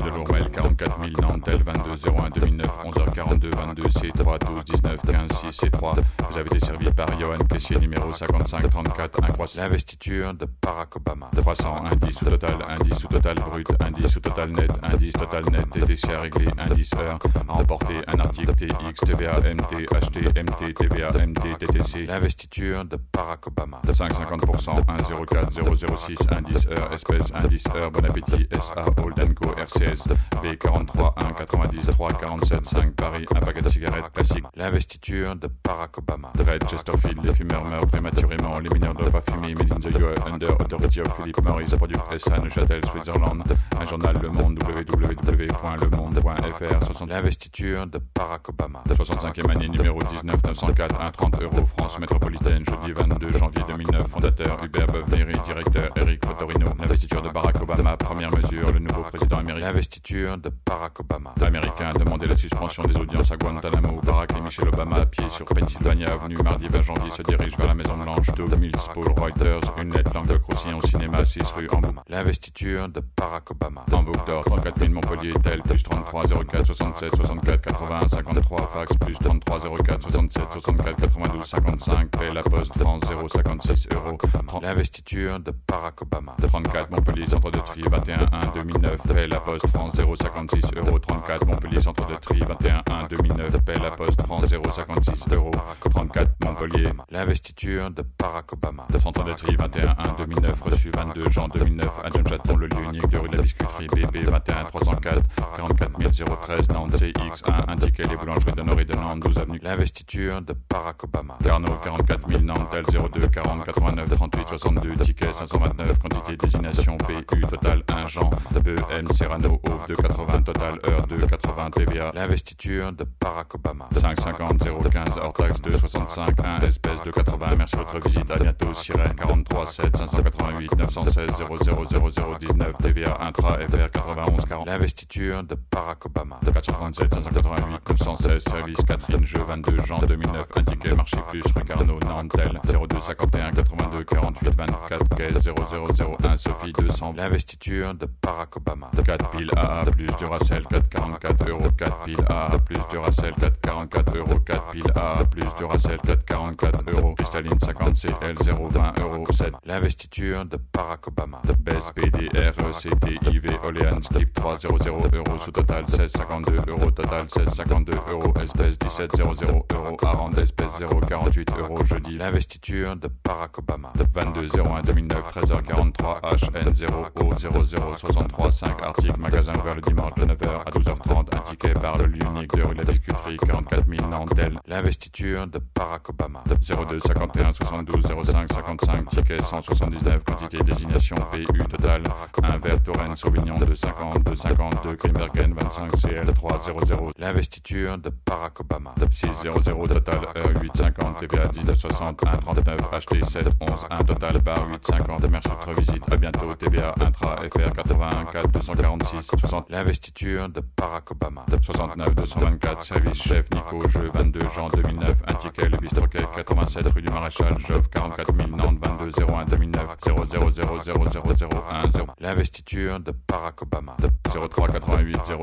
welcome, 0.00 0.24
welcome. 0.24 0.73
4000 0.76 1.12
Nantel 1.20 1.62
22 1.62 2.08
01 2.08 2.30
2009 2.30 2.66
11h42 2.84 3.50
22 3.54 3.82
C3 3.88 4.38
12 4.46 4.64
19 4.64 5.00
15 5.06 5.32
6 5.32 5.62
C3. 5.62 5.94
Vous 6.28 6.38
avez 6.38 6.46
été 6.46 6.58
servi 6.58 6.90
par 6.90 7.06
Johan 7.18 7.38
Caissier 7.48 7.78
numéro 7.78 8.12
55 8.12 8.68
34 8.70 9.22
1 9.22 9.26
croissant. 9.28 9.62
L'investiture 9.62 10.34
de 10.34 10.46
Barack 10.60 10.96
Obama. 10.96 11.30
300 11.36 11.84
indice 11.92 12.18
sous 12.18 12.24
total 12.24 12.56
indice 12.68 12.98
sous 12.98 13.08
total 13.08 13.34
brut 13.36 13.68
indice 13.80 14.08
sous 14.08 14.20
total 14.20 14.50
net 14.50 14.70
indice 14.82 15.12
total 15.12 15.44
net 15.50 15.70
TTC 15.70 16.12
à 16.12 16.20
régler 16.20 16.48
indice 16.58 16.90
heure 16.94 17.18
à 17.48 17.52
emporter 17.52 18.02
un 18.08 18.18
article 18.20 18.54
TX 18.54 18.94
TVA 19.06 19.40
MT 19.40 19.86
HT 19.90 20.38
MT 20.38 20.74
TVA 20.74 21.12
MT 21.26 21.58
TTC. 21.58 22.06
L'investiture 22.06 22.84
de 22.84 22.98
Barack 23.12 23.46
Obama. 23.46 23.80
5 23.92 24.12
50% 24.12 24.84
104 25.04 25.52
006 25.96 26.18
indice 26.36 26.66
heure 26.66 26.92
espèce 26.92 27.32
indice 27.34 27.64
heure 27.74 27.90
bon 27.90 28.04
appétit 28.04 28.48
SA 28.60 28.82
Holdenco 29.02 29.50
RCS 29.56 30.08
BK 30.42 30.63
B43 30.64 31.12
1 31.16 31.32
90 31.34 31.86
3 31.92 32.12
47 32.12 32.66
5 32.66 32.94
Paris 32.94 33.24
un 33.34 33.40
paquet 33.40 33.62
de 33.62 33.68
cigarettes 33.68 34.12
classique 34.12 34.44
l'investiture 34.56 35.36
de 35.36 35.48
Barack 35.62 35.98
Obama. 35.98 36.32
Red 36.38 36.66
Chesterfield 36.68 37.22
les 37.24 37.34
fumeurs 37.34 37.64
meurent 37.64 37.86
prématurément 37.86 38.58
les 38.58 38.70
mineurs 38.70 38.94
ne 38.94 38.98
doivent 39.00 39.12
pas 39.12 39.20
fumer 39.20 39.54
Made 39.54 39.72
in 39.72 39.80
the 39.80 39.90
US 40.00 40.16
under 40.32 40.50
authority 40.52 41.00
of 41.00 41.14
Philip 41.16 41.40
Morris 41.42 41.74
produit 41.76 41.96
SA 42.16 42.38
Neuchâtel 42.38 42.84
Switzerland. 42.86 43.42
Un 43.80 43.86
journal 43.86 44.16
Le 44.22 44.28
Monde 44.30 44.58
www.lemonde.fr 44.62 46.84
60 46.84 47.08
l'investiture 47.08 47.86
de 47.86 48.00
Barack 48.14 48.48
Obama. 48.48 48.82
65e 48.88 49.50
année 49.50 49.68
numéro 49.68 50.02
19 50.02 50.42
904 50.44 51.00
1 51.00 51.10
30 51.10 51.42
euros 51.42 51.66
France 51.76 51.98
métropolitaine 51.98 52.64
jeudi 52.64 52.92
22 52.92 53.32
janvier 53.38 53.62
2009 53.68 54.06
fondateur 54.08 54.62
Hubert 54.64 54.86
Beuve-Méry 54.86 55.34
directeur 55.44 55.90
Eric 55.96 56.24
Fotorino. 56.24 56.68
L'investiture 56.78 57.20
de 57.22 57.28
Barack 57.28 57.60
Obama 57.60 57.96
première 57.96 58.30
mesure 58.34 58.72
le 58.72 58.78
nouveau 58.78 59.02
président 59.02 59.38
américain. 59.38 59.66
L'investiture 59.66 60.38
de 60.38 60.50
Barack 60.66 61.00
Obama. 61.00 61.34
L'américain 61.40 61.90
a 61.90 61.98
demandé 61.98 62.26
la 62.26 62.36
suspension 62.36 62.82
des 62.84 62.96
audiences 62.96 63.30
à 63.30 63.36
Guantanamo. 63.36 64.00
Barack 64.02 64.32
et 64.36 64.40
Michelle 64.40 64.68
Obama 64.68 64.96
à 64.96 65.06
pied 65.06 65.28
sur 65.28 65.44
Pennsylvania 65.46 66.12
Avenue 66.12 66.36
mardi 66.42 66.68
20 66.68 66.82
janvier 66.82 67.10
se 67.10 67.22
dirigent 67.22 67.56
vers 67.56 67.68
la 67.68 67.74
Maison 67.74 67.96
Blanche. 67.96 68.26
Doug 68.36 68.58
Mills 68.58 68.72
Paul 68.92 69.12
Reuters 69.12 69.60
une 69.80 69.92
lettre 69.92 70.12
langue 70.14 70.38
croustillant 70.38 70.78
au 70.78 70.86
cinéma 70.86 71.24
6 71.24 71.52
rue 71.52 71.68
Hambourg 71.72 72.04
l'investiture 72.08 72.88
de 72.88 73.02
Barack 73.16 73.50
Obama. 73.50 73.84
Hambourg 73.92 74.24
d'or 74.26 74.44
34 74.44 74.78
000 74.78 74.92
Montpellier 74.92 75.32
tel 75.42 75.62
plus 75.62 75.82
33 75.82 76.24
04 76.46 76.66
67 76.66 77.16
64 77.16 77.60
81 77.60 78.08
53 78.08 78.66
fax 78.66 78.96
plus 78.98 79.18
33 79.18 79.58
04 79.84 80.02
67 80.02 80.42
64 80.52 81.00
92 81.00 81.44
55 81.44 82.10
paie 82.10 82.32
la 82.32 82.42
poste 82.42 82.78
France 82.78 83.02
056 83.04 83.88
euros. 83.94 84.18
L'investiture 84.62 85.40
de 85.40 85.52
Barack 85.68 86.02
Obama. 86.02 86.36
34 86.40 86.90
Montpellier 86.90 87.26
centre 87.26 87.50
de 87.50 87.58
tri 87.58 87.82
21 87.82 88.18
1 88.32 88.40
2009 88.54 89.00
paie 89.12 89.26
la 89.26 89.40
poste 89.40 89.68
France 89.68 89.94
056 89.94 90.43
euros 90.76 90.98
34 90.98 91.46
Montpellier 91.46 91.80
centre 91.80 92.06
de 92.06 92.14
tri 92.16 92.40
21 92.40 92.82
1 92.90 93.06
2009 93.08 93.58
paie 93.64 93.78
la 93.80 93.90
poste 93.90 94.20
France 94.22 94.46
056 94.46 95.26
euros 95.32 95.50
34 95.90 96.30
Montpellier. 96.44 96.90
L'investiture 97.10 97.90
de 97.90 98.04
Barack 98.18 98.52
Obama. 98.52 98.86
Centre 99.00 99.24
de 99.24 99.32
tri 99.32 99.56
21 99.56 99.90
1 99.90 99.94
2009 100.18 100.60
reçu 100.62 100.90
22 100.90 101.30
Jean 101.30 101.48
2009 101.48 102.00
à 102.04 102.10
John 102.10 102.26
Chaton 102.28 102.56
le 102.56 102.66
lieu 102.66 102.84
unique 102.84 103.08
de 103.08 103.18
rue 103.18 103.28
de 103.28 103.36
la 103.36 103.42
biscuiterie 103.42 103.86
BP 103.86 104.28
21 104.28 104.64
304 104.64 105.22
44 105.56 106.40
013 106.42 106.68
Nantes 106.70 106.94
CX1 106.94 107.68
indiqué 107.68 108.02
les 108.04 108.16
boulangeries 108.16 108.52
d'Honoré 108.52 108.84
de 108.84 108.94
Nantes 108.96 109.20
12 109.20 109.38
avenue 109.38 109.60
l'investiture 109.62 110.42
de 110.42 110.54
Barack 110.70 111.04
Obama. 111.04 111.38
Carnot 111.42 111.76
44 111.82 112.28
000 112.28 112.42
Nantes 112.42 112.70
tel 112.70 112.84
02 112.84 113.28
40 113.28 113.64
89 113.64 114.10
38 114.10 114.48
62 114.48 114.96
ticket 114.96 115.32
529 115.32 115.98
quantité 115.98 116.36
désignation 116.36 116.96
PU 116.96 117.40
total 117.48 117.82
1 117.88 118.06
Jean 118.08 118.30
BM 118.62 119.06
Serrano 119.12 119.60
Au 119.64 119.86
280 119.86 120.33
total 120.42 120.78
heure 120.86 121.06
280 121.06 121.70
TVA 121.70 122.12
l'investiture 122.14 122.92
de 122.92 123.04
Barack 123.20 123.54
Obama. 123.54 123.88
550 123.94 124.64
015 124.90 125.18
hors 125.18 125.32
taxe 125.32 125.60
265 125.62 126.40
1 126.44 126.60
espèce 126.66 127.02
de 127.02 127.10
80 127.10 127.56
merci 127.56 127.76
de 127.76 127.80
votre 127.82 128.00
visite. 128.08 128.30
À 128.30 128.36
bientôt 128.36 128.72
Sirène 128.72 129.14
43 129.14 129.66
7 129.66 129.96
588 129.96 130.76
916 130.78 131.30
000019 131.60 132.72
TVA 132.82 133.16
intra 133.20 133.58
FR 133.58 133.90
91 133.90 134.44
40 134.44 134.66
l'investiture 134.66 135.44
de 135.44 135.56
Barack 135.70 136.06
Obama. 136.06 136.40
437 136.44 137.14
588 137.14 137.88
916 137.90 138.42
service 138.44 138.84
Catherine 138.86 139.24
Jeu 139.24 139.42
22 139.42 139.76
Jean 139.84 139.98
2009 140.00 140.46
un 140.56 140.62
ticket 140.64 140.94
marché 140.96 141.18
plus 141.30 141.44
rue 141.54 141.64
Carnot 141.64 141.98
Nantel 142.00 142.60
02 142.64 143.00
51 143.00 143.52
82 143.52 144.04
48 144.04 144.54
24 144.56 145.08
caisse 145.16 145.44
0001 145.44 146.36
Sophie 146.36 146.72
200 146.72 147.14
l'investiture 147.16 147.94
de 147.94 148.08
Barack 148.22 148.56
Obama. 148.56 148.90
4 149.04 149.30
piles 149.30 149.50
AA 149.56 149.84
plus 149.90 150.06
Duracell 150.24 150.64
444 150.64 151.48
euros 151.50 151.70
4 151.76 152.04
piles 152.04 152.24
AA 152.30 152.58
plus 152.64 152.88
Duracell 152.90 153.34
444 153.34 154.16
euros 154.16 154.40
4 154.40 154.70
piles 154.72 154.86
AA 154.94 155.24
plus 155.26 155.54
Duracell 155.58 155.98
444 155.98 156.90
euros. 156.96 157.14
Cristalline 157.14 157.60
50 157.60 157.94
CL 157.94 158.34
020 158.42 158.94
euros 159.00 159.26
7 159.30 159.52
l'investiture 159.66 160.46
de 160.46 160.58
Barack 160.72 161.08
Obama. 161.08 161.42
BES 161.58 161.90
PD 161.94 162.30
RECT 162.32 163.26
IV 163.26 163.58
Olean 163.64 164.00
Skip 164.02 164.32
300 164.32 164.68
euros 165.12 165.38
sous 165.38 165.52
total 165.52 165.84
1652 165.84 166.62
euros 166.68 166.90
total 166.90 167.26
1652 167.26 167.94
euros 168.08 168.32
espèce 168.42 168.78
1700 168.80 169.42
euros 169.74 169.96
Arande 170.04 170.38
espèce 170.38 170.78
048 171.06 171.50
euros 171.58 171.84
jeudi. 171.84 172.16
L'investiture 172.16 172.96
de 172.96 173.10
Barack 173.22 173.58
Obama. 173.58 173.92
22 174.14 174.48
01 174.58 174.82
2009 174.84 175.28
13h43 175.28 176.64
HN 176.64 176.74
0 176.74 177.06
O 177.14 177.30
00 177.36 177.96
63 177.96 178.50
5 178.50 178.82
article 178.82 179.20
magasin 179.20 179.52
ouvert 179.60 179.74
le 179.74 179.82
dimanche 179.82 180.13
de 180.16 180.24
9h 180.24 180.62
à 180.66 180.70
12h30 180.70 181.36
un 181.36 181.40
ticket 181.40 181.74
par 181.74 181.98
le 181.98 182.06
lieu 182.06 182.20
unique 182.34 182.54
de 182.54 182.62
la 182.62 182.84
biscuiterie 182.84 183.36
44 183.36 183.84
000 183.88 184.08
Nantel 184.08 184.58
l'investiture 184.66 185.46
de 185.46 185.60
Barack 185.74 186.08
Obama. 186.10 186.42
02 186.46 186.98
51 187.00 187.52
72 187.52 188.02
05 188.24 188.52
55 188.52 189.08
ticket 189.08 189.42
179 189.42 190.24
quantité 190.24 190.58
désignation 190.62 191.16
PU 191.32 191.44
total 191.68 192.02
un 192.42 192.58
verre 192.58 192.82
Torrent 192.82 193.16
Sauvignon 193.16 193.58
de 193.58 193.74
50 193.74 194.22
de 194.22 194.34
52 194.34 194.96
Grimbergen 194.96 195.54
25 195.54 195.90
CL 195.96 196.32
300 196.32 196.72
l'investiture 197.18 197.98
de 197.98 198.10
Barack 198.26 198.60
Obama. 198.60 198.94
600 199.10 199.52
total 199.88 200.20
heure 200.36 200.62
850 200.62 201.18
TVA 201.18 201.48
1960 201.56 202.20
139 202.20 202.76
HT 202.92 203.24
7 203.24 203.46
11 203.60 203.86
1 203.90 204.04
total 204.04 204.38
bar 204.40 204.68
850 204.68 205.30
merci 205.30 205.48
de 205.48 205.54
votre 205.54 205.80
visite. 205.80 206.12
À 206.12 206.16
bientôt 206.16 206.54
TVA 206.54 206.94
intra 207.00 207.36
FR 207.36 207.72
81 207.72 208.24
4 208.32 208.48
246 208.48 209.22
60 209.22 209.70
l'investiture 209.70 210.03
de 210.12 210.60
Barack 210.76 211.10
Obama. 211.12 211.46
69 211.62 212.14
224 212.14 212.82
service 212.82 213.22
chef 213.22 213.46
Nico 213.54 213.88
jeu 213.88 214.10
22 214.12 214.40
Jean 214.54 214.68
2009 214.68 215.22
un 215.26 215.34
ticket 215.34 215.68
le 215.68 215.78
bistroquet 215.78 216.24
87 216.36 216.88
rue 216.94 217.00
du 217.02 217.10
Maréchal 217.10 217.58
Jove 217.58 217.88
44 217.88 218.34
000 218.36 218.48
Nantes 218.48 218.78
22 218.82 219.10
01 219.24 219.44
2009 219.46 219.86
000 220.04 220.24
00010 220.24 222.06
l'investiture 222.20 223.00
de 223.00 223.12
Barack 223.26 223.62
Obama. 223.62 223.96
03 224.30 224.68
88 224.68 225.20
0000 225.24 225.38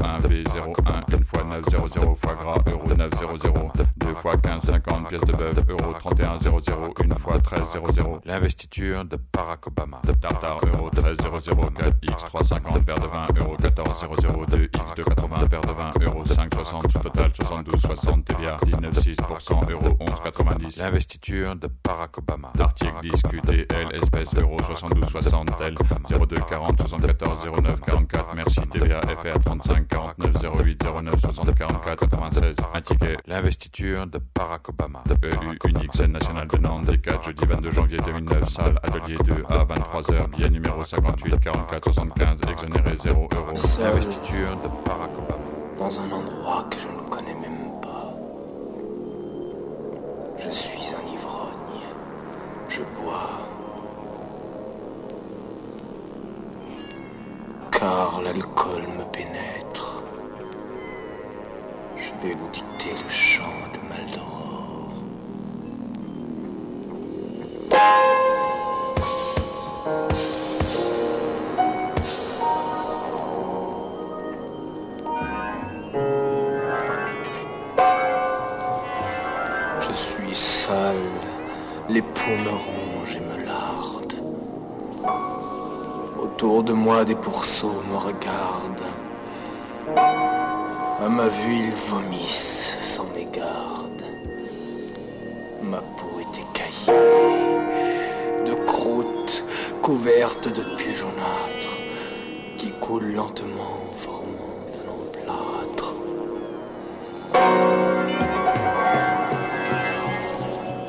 1 0.00 0.20
V01 0.20 1.16
une 1.16 1.24
fois 1.24 1.42
900 1.44 2.14
foie 2.14 2.34
gras 2.34 2.58
euro 2.68 2.88
900 2.94 3.72
deux 3.96 4.14
fois 4.14 4.36
15 4.36 4.62
50 4.62 5.08
pièces 5.08 5.22
de 5.24 5.32
bœuf 5.32 5.58
euro 5.68 5.92
31 5.94 6.38
00 6.38 6.94
une 7.02 7.14
fois 7.16 7.38
13 7.40 7.78
00 7.94 8.20
l'investiture 8.24 9.04
de 9.04 9.18
Barack 9.32 9.66
Obama. 9.66 10.00
Tartare 10.20 10.60
euro 10.72 10.90
13 10.90 11.16
00 11.22 11.70
4 11.70 11.96
x 12.02 12.24
350 12.26 12.84
verre 12.84 12.98
de 13.00 13.06
vin 13.06 13.24
euro 13.40 13.47
14 13.56 14.06
002 14.48 14.64
x 14.64 14.94
280 14.96 15.46
verre 15.50 15.60
de 15.62 15.72
vin 15.72 15.90
euro 16.06 16.24
5 16.26 16.54
60 16.54 16.90
sous 16.92 16.98
total 16.98 17.30
72 17.34 17.80
60 17.80 18.24
TVA 18.24 18.56
19 18.64 18.98
6% 18.98 19.70
euro 19.70 19.96
11 20.00 20.20
90 20.20 20.78
l'investiture 20.78 21.56
de 21.56 21.68
Barack 21.84 22.18
Obama. 22.18 22.52
Article 22.58 23.00
discuté 23.02 23.66
L 23.70 23.88
espèce 23.94 24.34
euro 24.36 24.56
72 24.62 25.08
60 25.08 25.56
tel 25.58 25.74
02 26.10 26.36
40 26.36 26.80
74 26.88 27.48
09 27.62 27.80
44 27.80 28.34
merci 28.34 28.60
TVA 28.70 29.00
FR 29.00 29.38
35 29.44 29.88
49 29.88 30.36
08 30.60 30.84
09 31.02 31.20
60 31.20 31.54
44 31.54 32.08
96 32.08 32.56
un 32.74 32.80
ticket. 32.80 33.18
L'investiture 33.26 34.06
de 34.06 34.20
Barack 34.34 34.68
Obama 34.68 35.02
EU 35.22 35.56
unique 35.68 35.94
scène 35.94 36.12
nationale 36.12 36.48
de 36.48 36.58
Nantes 36.58 36.86
des 36.86 36.98
4 36.98 37.24
jeudi 37.24 37.44
22 37.46 37.70
janvier 37.70 37.98
2009 38.04 38.48
salle 38.48 38.78
atelier 38.82 39.16
2 39.24 39.44
à 39.48 39.64
23h 39.64 40.28
billet 40.30 40.50
numéro 40.50 40.84
58 40.84 41.40
44 41.40 41.92
75 41.92 42.40
exonéré 42.50 42.94
0 42.96 43.27
de 43.30 44.68
Barack 44.84 45.16
Obama 45.18 45.38
dans 45.78 46.00
un 46.00 46.10
endroit 46.10 46.66
que 46.70 46.78
je 46.78 46.88
ne 46.88 47.08
connais 47.08 47.34
même 47.34 47.72
pas 47.80 48.14
je 50.38 50.50
suis 50.50 50.94
un 50.94 51.12
ivrogne 51.12 51.82
je 52.68 52.82
bois 53.00 53.48
car 57.78 58.20
l'alcool 58.22 58.82
me 58.98 59.04
pénètre. 59.12 60.02
Je 61.96 62.10
vais 62.20 62.34
vous 62.34 62.48
dicter 62.48 62.90
le 62.90 63.08
chant 63.08 63.44
de 63.72 63.78
Maldoror. 63.88 64.88
Peau 82.02 82.36
me 82.44 82.50
ronge 82.50 83.16
et 83.16 83.20
me 83.20 83.44
larde. 83.46 84.14
Autour 86.20 86.62
de 86.62 86.72
moi 86.74 87.04
des 87.04 87.14
pourceaux 87.14 87.82
me 87.90 87.96
regardent. 87.96 88.92
À 89.96 91.08
ma 91.08 91.28
vue 91.28 91.56
ils 91.64 91.72
vomissent 91.90 92.76
sans 92.82 93.06
mégarde. 93.16 94.02
Ma 95.62 95.78
peau 95.78 96.20
est 96.20 96.38
écaillée 96.44 96.98
de 98.44 98.54
croûte 98.66 99.44
couverte 99.82 100.48
de 100.48 100.62
pus 100.76 101.02
qui 102.58 102.72
coule 102.72 103.12
lentement 103.14 103.78
formant 103.96 104.66
un 104.74 104.86
emplâtre. 104.98 105.94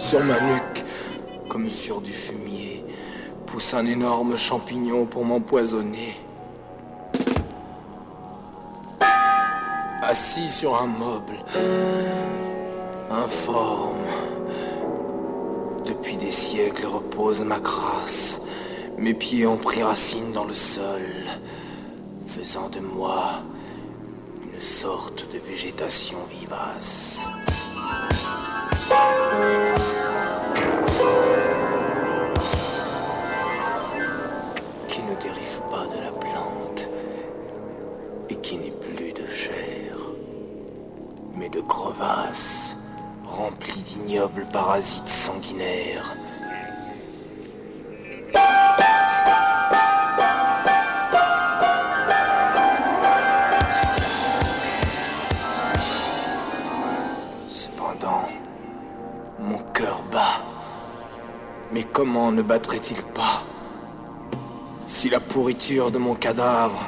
Sur 0.10 0.24
ma 0.24 0.40
nuque, 0.40 0.86
comme 1.50 1.70
sur 1.70 2.02
du 2.02 2.12
fumier, 2.12 2.84
pousse 3.46 3.76
un 3.76 3.86
énorme 3.86 4.40
champignon 4.40 5.06
pour 5.06 5.24
m'empoisonner. 5.24 6.16
Assis 10.02 10.50
sur 10.50 10.82
un 10.82 10.88
meuble, 10.88 11.38
informe, 13.12 14.08
depuis 15.86 16.18
des 16.18 16.32
siècles 16.32 16.88
repose 16.88 17.42
ma 17.42 17.60
grâce. 17.60 18.42
Mes 18.98 19.14
pieds 19.14 19.46
ont 19.46 19.58
pris 19.58 19.84
racine 19.84 20.32
dans 20.32 20.46
le 20.46 20.56
sol, 20.56 21.04
faisant 22.26 22.70
de 22.70 22.80
moi 22.80 23.44
une 24.56 24.60
sorte 24.64 25.32
de 25.32 25.38
végétation 25.38 26.18
vivace. 26.32 27.20
Crevasses 41.70 42.76
remplies 43.26 43.84
d'ignobles 43.84 44.46
parasites 44.52 45.08
sanguinaires. 45.08 46.14
Cependant, 57.48 58.28
mon 59.40 59.60
cœur 59.74 60.02
bat. 60.12 60.42
Mais 61.72 61.84
comment 61.84 62.32
ne 62.32 62.42
battrait-il 62.42 63.02
pas 63.14 63.44
si 65.00 65.08
la 65.10 65.22
pourriture 65.22 65.92
de 65.92 65.98
mon 65.98 66.14
cadavre, 66.14 66.82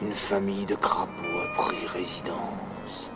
une 0.00 0.12
famille 0.12 0.64
de 0.64 0.76
crapauds 0.76 1.24
a 1.24 1.56
pris 1.56 1.86
résidence. 1.86 3.10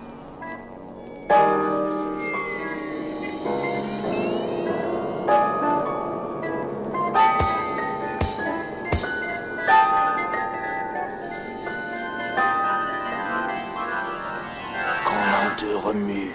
Quand 15.05 15.24
l'un 15.30 15.55
d'eux 15.59 15.76
remue, 15.76 16.33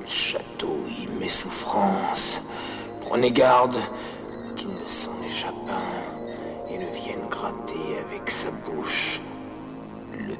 il 0.00 0.08
chatouille 0.08 1.08
mes 1.20 1.28
souffrances. 1.28 2.42
Prenez 3.00 3.30
garde 3.30 3.76
qu'il 4.56 4.70
ne 4.70 4.88
s'en 4.88 5.22
échappe 5.24 5.54
un 5.68 6.68
et 6.68 6.78
ne 6.78 6.90
vienne 6.90 7.28
gratter 7.28 7.98
avec 8.06 8.28
sa 8.28 8.50
bouche 8.50 9.21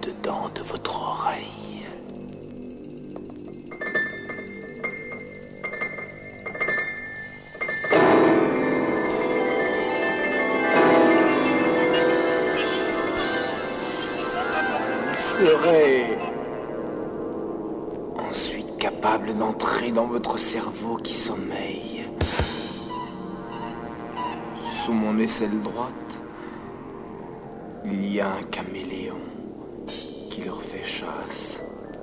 dedans 0.00 0.48
de 0.54 0.62
votre 0.62 0.96
oreille. 0.96 1.86
Il 15.10 15.46
serait 15.48 16.18
ensuite 18.18 18.76
capable 18.78 19.34
d'entrer 19.34 19.92
dans 19.92 20.06
votre 20.06 20.38
cerveau 20.38 20.96
qui 20.96 21.14
sommeille. 21.14 22.04
Sous 24.84 24.92
mon 24.92 25.18
aisselle 25.18 25.60
droite, 25.60 25.94
il 27.84 28.12
y 28.12 28.20
a 28.20 28.32
un 28.32 28.42
caméléon 28.42 29.16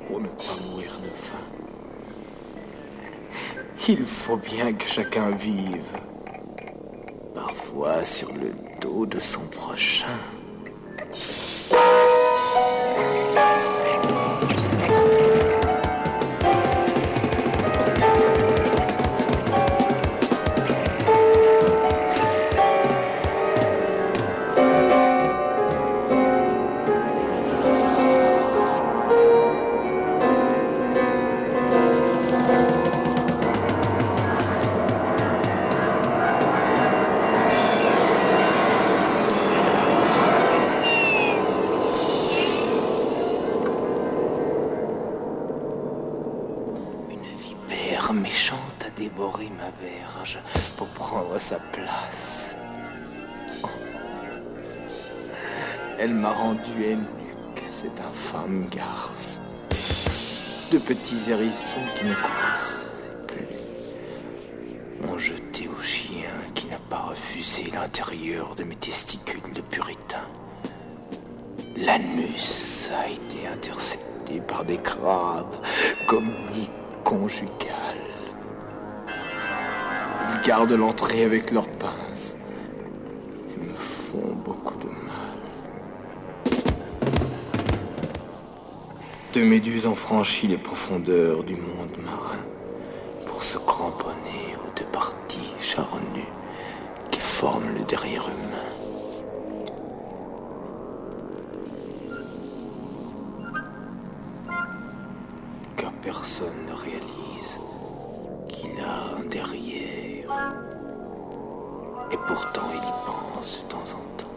pour 0.08 0.20
ne 0.20 0.28
pas 0.28 0.58
mourir 0.66 0.92
de 1.04 1.10
faim. 1.10 1.38
Il 3.88 4.06
faut 4.06 4.38
bien 4.38 4.74
que 4.74 4.86
chacun 4.86 5.32
vive, 5.32 5.98
parfois 7.34 8.04
sur 8.04 8.32
le 8.34 8.52
dos 8.82 9.06
de 9.06 9.20
son 9.20 9.42
prochain. 9.48 10.18
Pas 66.90 67.06
refusé 67.10 67.70
l'intérieur 67.72 68.56
de 68.56 68.64
mes 68.64 68.76
testicules 68.76 69.54
de 69.54 69.62
puritain. 69.62 70.26
L'anus 71.78 72.90
a 72.98 73.08
été 73.08 73.48
intercepté 73.48 74.42
par 74.42 74.66
des 74.66 74.78
crabes 74.78 75.56
communiques 76.08 76.72
conjugales. 77.04 78.10
Ils 79.08 80.48
gardent 80.48 80.72
l'entrée 80.72 81.24
avec 81.24 81.52
leurs 81.52 81.70
pinces 81.70 82.36
et 83.54 83.60
me 83.64 83.76
font 83.76 84.36
beaucoup 84.44 84.78
de 84.80 84.88
mal. 84.88 85.40
De 89.36 89.44
méduses 89.44 89.86
ont 89.86 89.96
franchi 89.96 90.48
les 90.48 90.58
profondeurs 90.58 91.44
du 91.44 91.56
monde 91.56 91.96
marin 92.04 92.44
pour 93.28 93.44
se 93.44 93.60
cramponner 93.60 94.49
derrière 97.90 98.24
humain. 98.30 98.70
car 105.76 105.92
personne 106.02 106.66
ne 106.68 106.74
réalise 106.74 107.60
qu'il 108.50 108.80
a 108.82 109.16
un 109.16 109.24
derrière. 109.26 110.30
Et 112.12 112.18
pourtant 112.28 112.70
il 112.74 112.80
y 112.80 112.94
pense 113.06 113.60
de 113.60 113.64
temps 113.70 113.90
en 114.00 114.04
temps. 114.20 114.36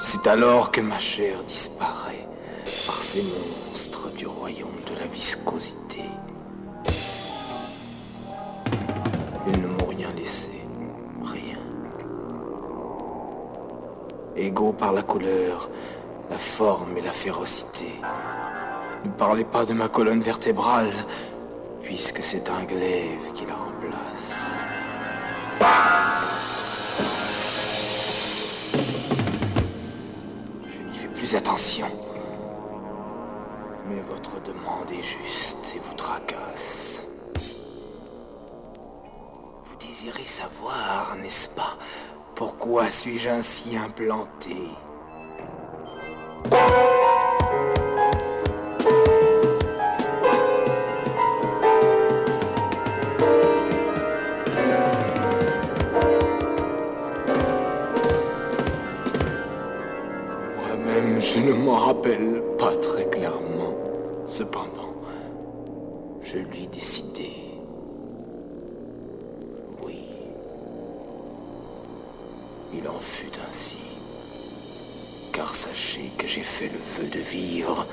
C'est 0.00 0.26
alors 0.26 0.70
que 0.72 0.80
ma 0.80 0.98
chair 0.98 1.42
disparaît 1.44 2.26
par 2.86 2.96
ces 2.96 3.22
monstres 3.22 4.10
du 4.16 4.26
royaume 4.26 4.80
de 4.90 4.98
la 4.98 5.06
viscosité. 5.06 5.91
Égaux 14.42 14.72
par 14.72 14.92
la 14.92 15.02
couleur, 15.02 15.70
la 16.30 16.38
forme 16.38 16.96
et 16.98 17.00
la 17.00 17.12
férocité. 17.12 18.00
Ne 19.04 19.10
parlez 19.10 19.44
pas 19.44 19.64
de 19.64 19.72
ma 19.72 19.88
colonne 19.88 20.20
vertébrale, 20.20 20.92
puisque 21.82 22.22
c'est 22.22 22.48
un 22.48 22.64
glaive 22.64 23.32
qui 23.34 23.44
la 23.46 23.54
remplace. 23.54 24.32
Je 30.66 30.82
n'y 30.82 30.94
fais 30.94 31.08
plus 31.08 31.36
attention. 31.36 31.86
Mais 33.88 34.00
votre 34.00 34.40
demande 34.42 34.90
est 34.90 35.02
juste 35.02 35.74
et 35.74 35.80
vous 35.80 35.94
tracasse. 35.94 37.06
Vous 39.64 39.76
désirez 39.78 40.24
savoir, 40.24 41.16
n'est-ce 41.20 41.48
pas, 41.48 41.76
pourquoi 42.34 42.90
suis-je 42.90 43.28
ainsi 43.28 43.76
implanté? 43.76 44.56
Moi-même, 60.56 61.20
je 61.20 61.40
ne 61.40 61.52
m'en 61.52 61.76
rappelle 61.76 62.42
pas 62.58 62.74
très 62.76 63.08
clairement. 63.10 63.74
Cependant, 64.26 64.94
je 66.22 66.38
lui 66.38 66.66
décidé. 66.68 67.51
Il 72.82 72.88
en 72.88 72.98
fut 72.98 73.30
ainsi. 73.48 73.76
Car 75.32 75.54
sachez 75.54 76.10
que 76.18 76.26
j'ai 76.26 76.42
fait 76.42 76.68
le 76.68 76.78
vœu 76.78 77.08
de 77.10 77.20
vivre 77.20 77.86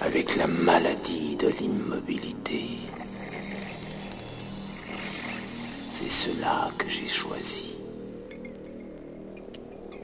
avec 0.00 0.36
la 0.36 0.46
maladie 0.46 1.36
de 1.36 1.48
l'immobilité. 1.48 2.68
C'est 5.90 6.10
cela 6.10 6.68
que 6.76 6.86
j'ai 6.88 7.08
choisi. 7.08 7.76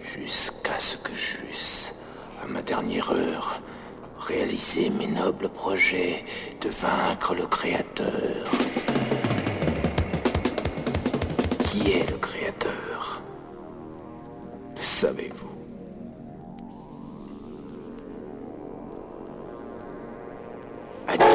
Jusqu'à 0.01 0.79
ce 0.79 0.97
que 0.97 1.15
j'eusse, 1.15 1.93
à 2.43 2.47
ma 2.47 2.63
dernière 2.63 3.11
heure, 3.11 3.61
réalisé 4.19 4.89
mes 4.91 5.09
nobles 5.09 5.51
projets 5.51 6.25
de 6.63 6.71
vaincre 6.71 7.35
le 7.35 7.47
Créateur. 7.47 8.51
Qui 11.67 11.93
est 11.93 12.11
le 12.11 12.17
Créateur? 12.17 12.92
Savez-vous? 15.03 15.51
Adieu. 21.09 21.27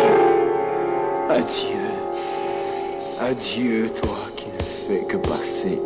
Adieu. 1.30 1.89
Adieu, 3.20 3.89
toi 3.89 4.32
qui 4.38 4.47
ne 4.47 4.63
fais 4.63 5.03
que 5.03 5.18
passer 5.18 5.82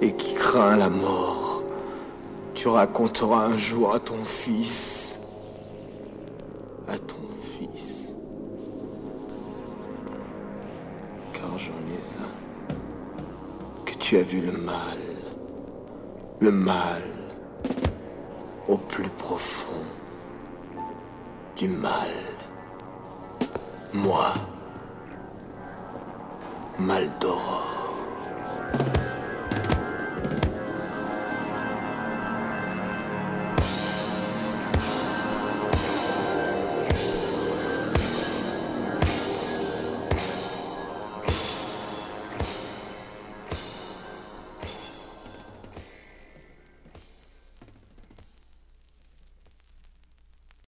et 0.00 0.12
qui 0.14 0.34
crains 0.34 0.76
la 0.76 0.88
mort. 0.88 1.62
Tu 2.54 2.66
raconteras 2.66 3.44
un 3.44 3.58
jour 3.58 3.94
à 3.94 4.00
ton 4.00 4.24
fils. 4.24 5.16
À 6.88 6.98
ton 6.98 7.28
fils. 7.52 8.16
Car 11.32 11.56
j'en 11.58 11.80
ai 11.94 12.00
un. 12.24 13.84
Que 13.84 13.94
tu 13.98 14.16
as 14.16 14.22
vu 14.22 14.40
le 14.40 14.50
mal. 14.50 15.03
Le 16.44 16.52
mal. 16.52 17.02
Au 18.68 18.76
plus 18.76 19.08
profond. 19.08 19.80
Du 21.56 21.68
mal. 21.68 22.10
Moi. 23.94 24.34
Maldoror. 26.78 27.73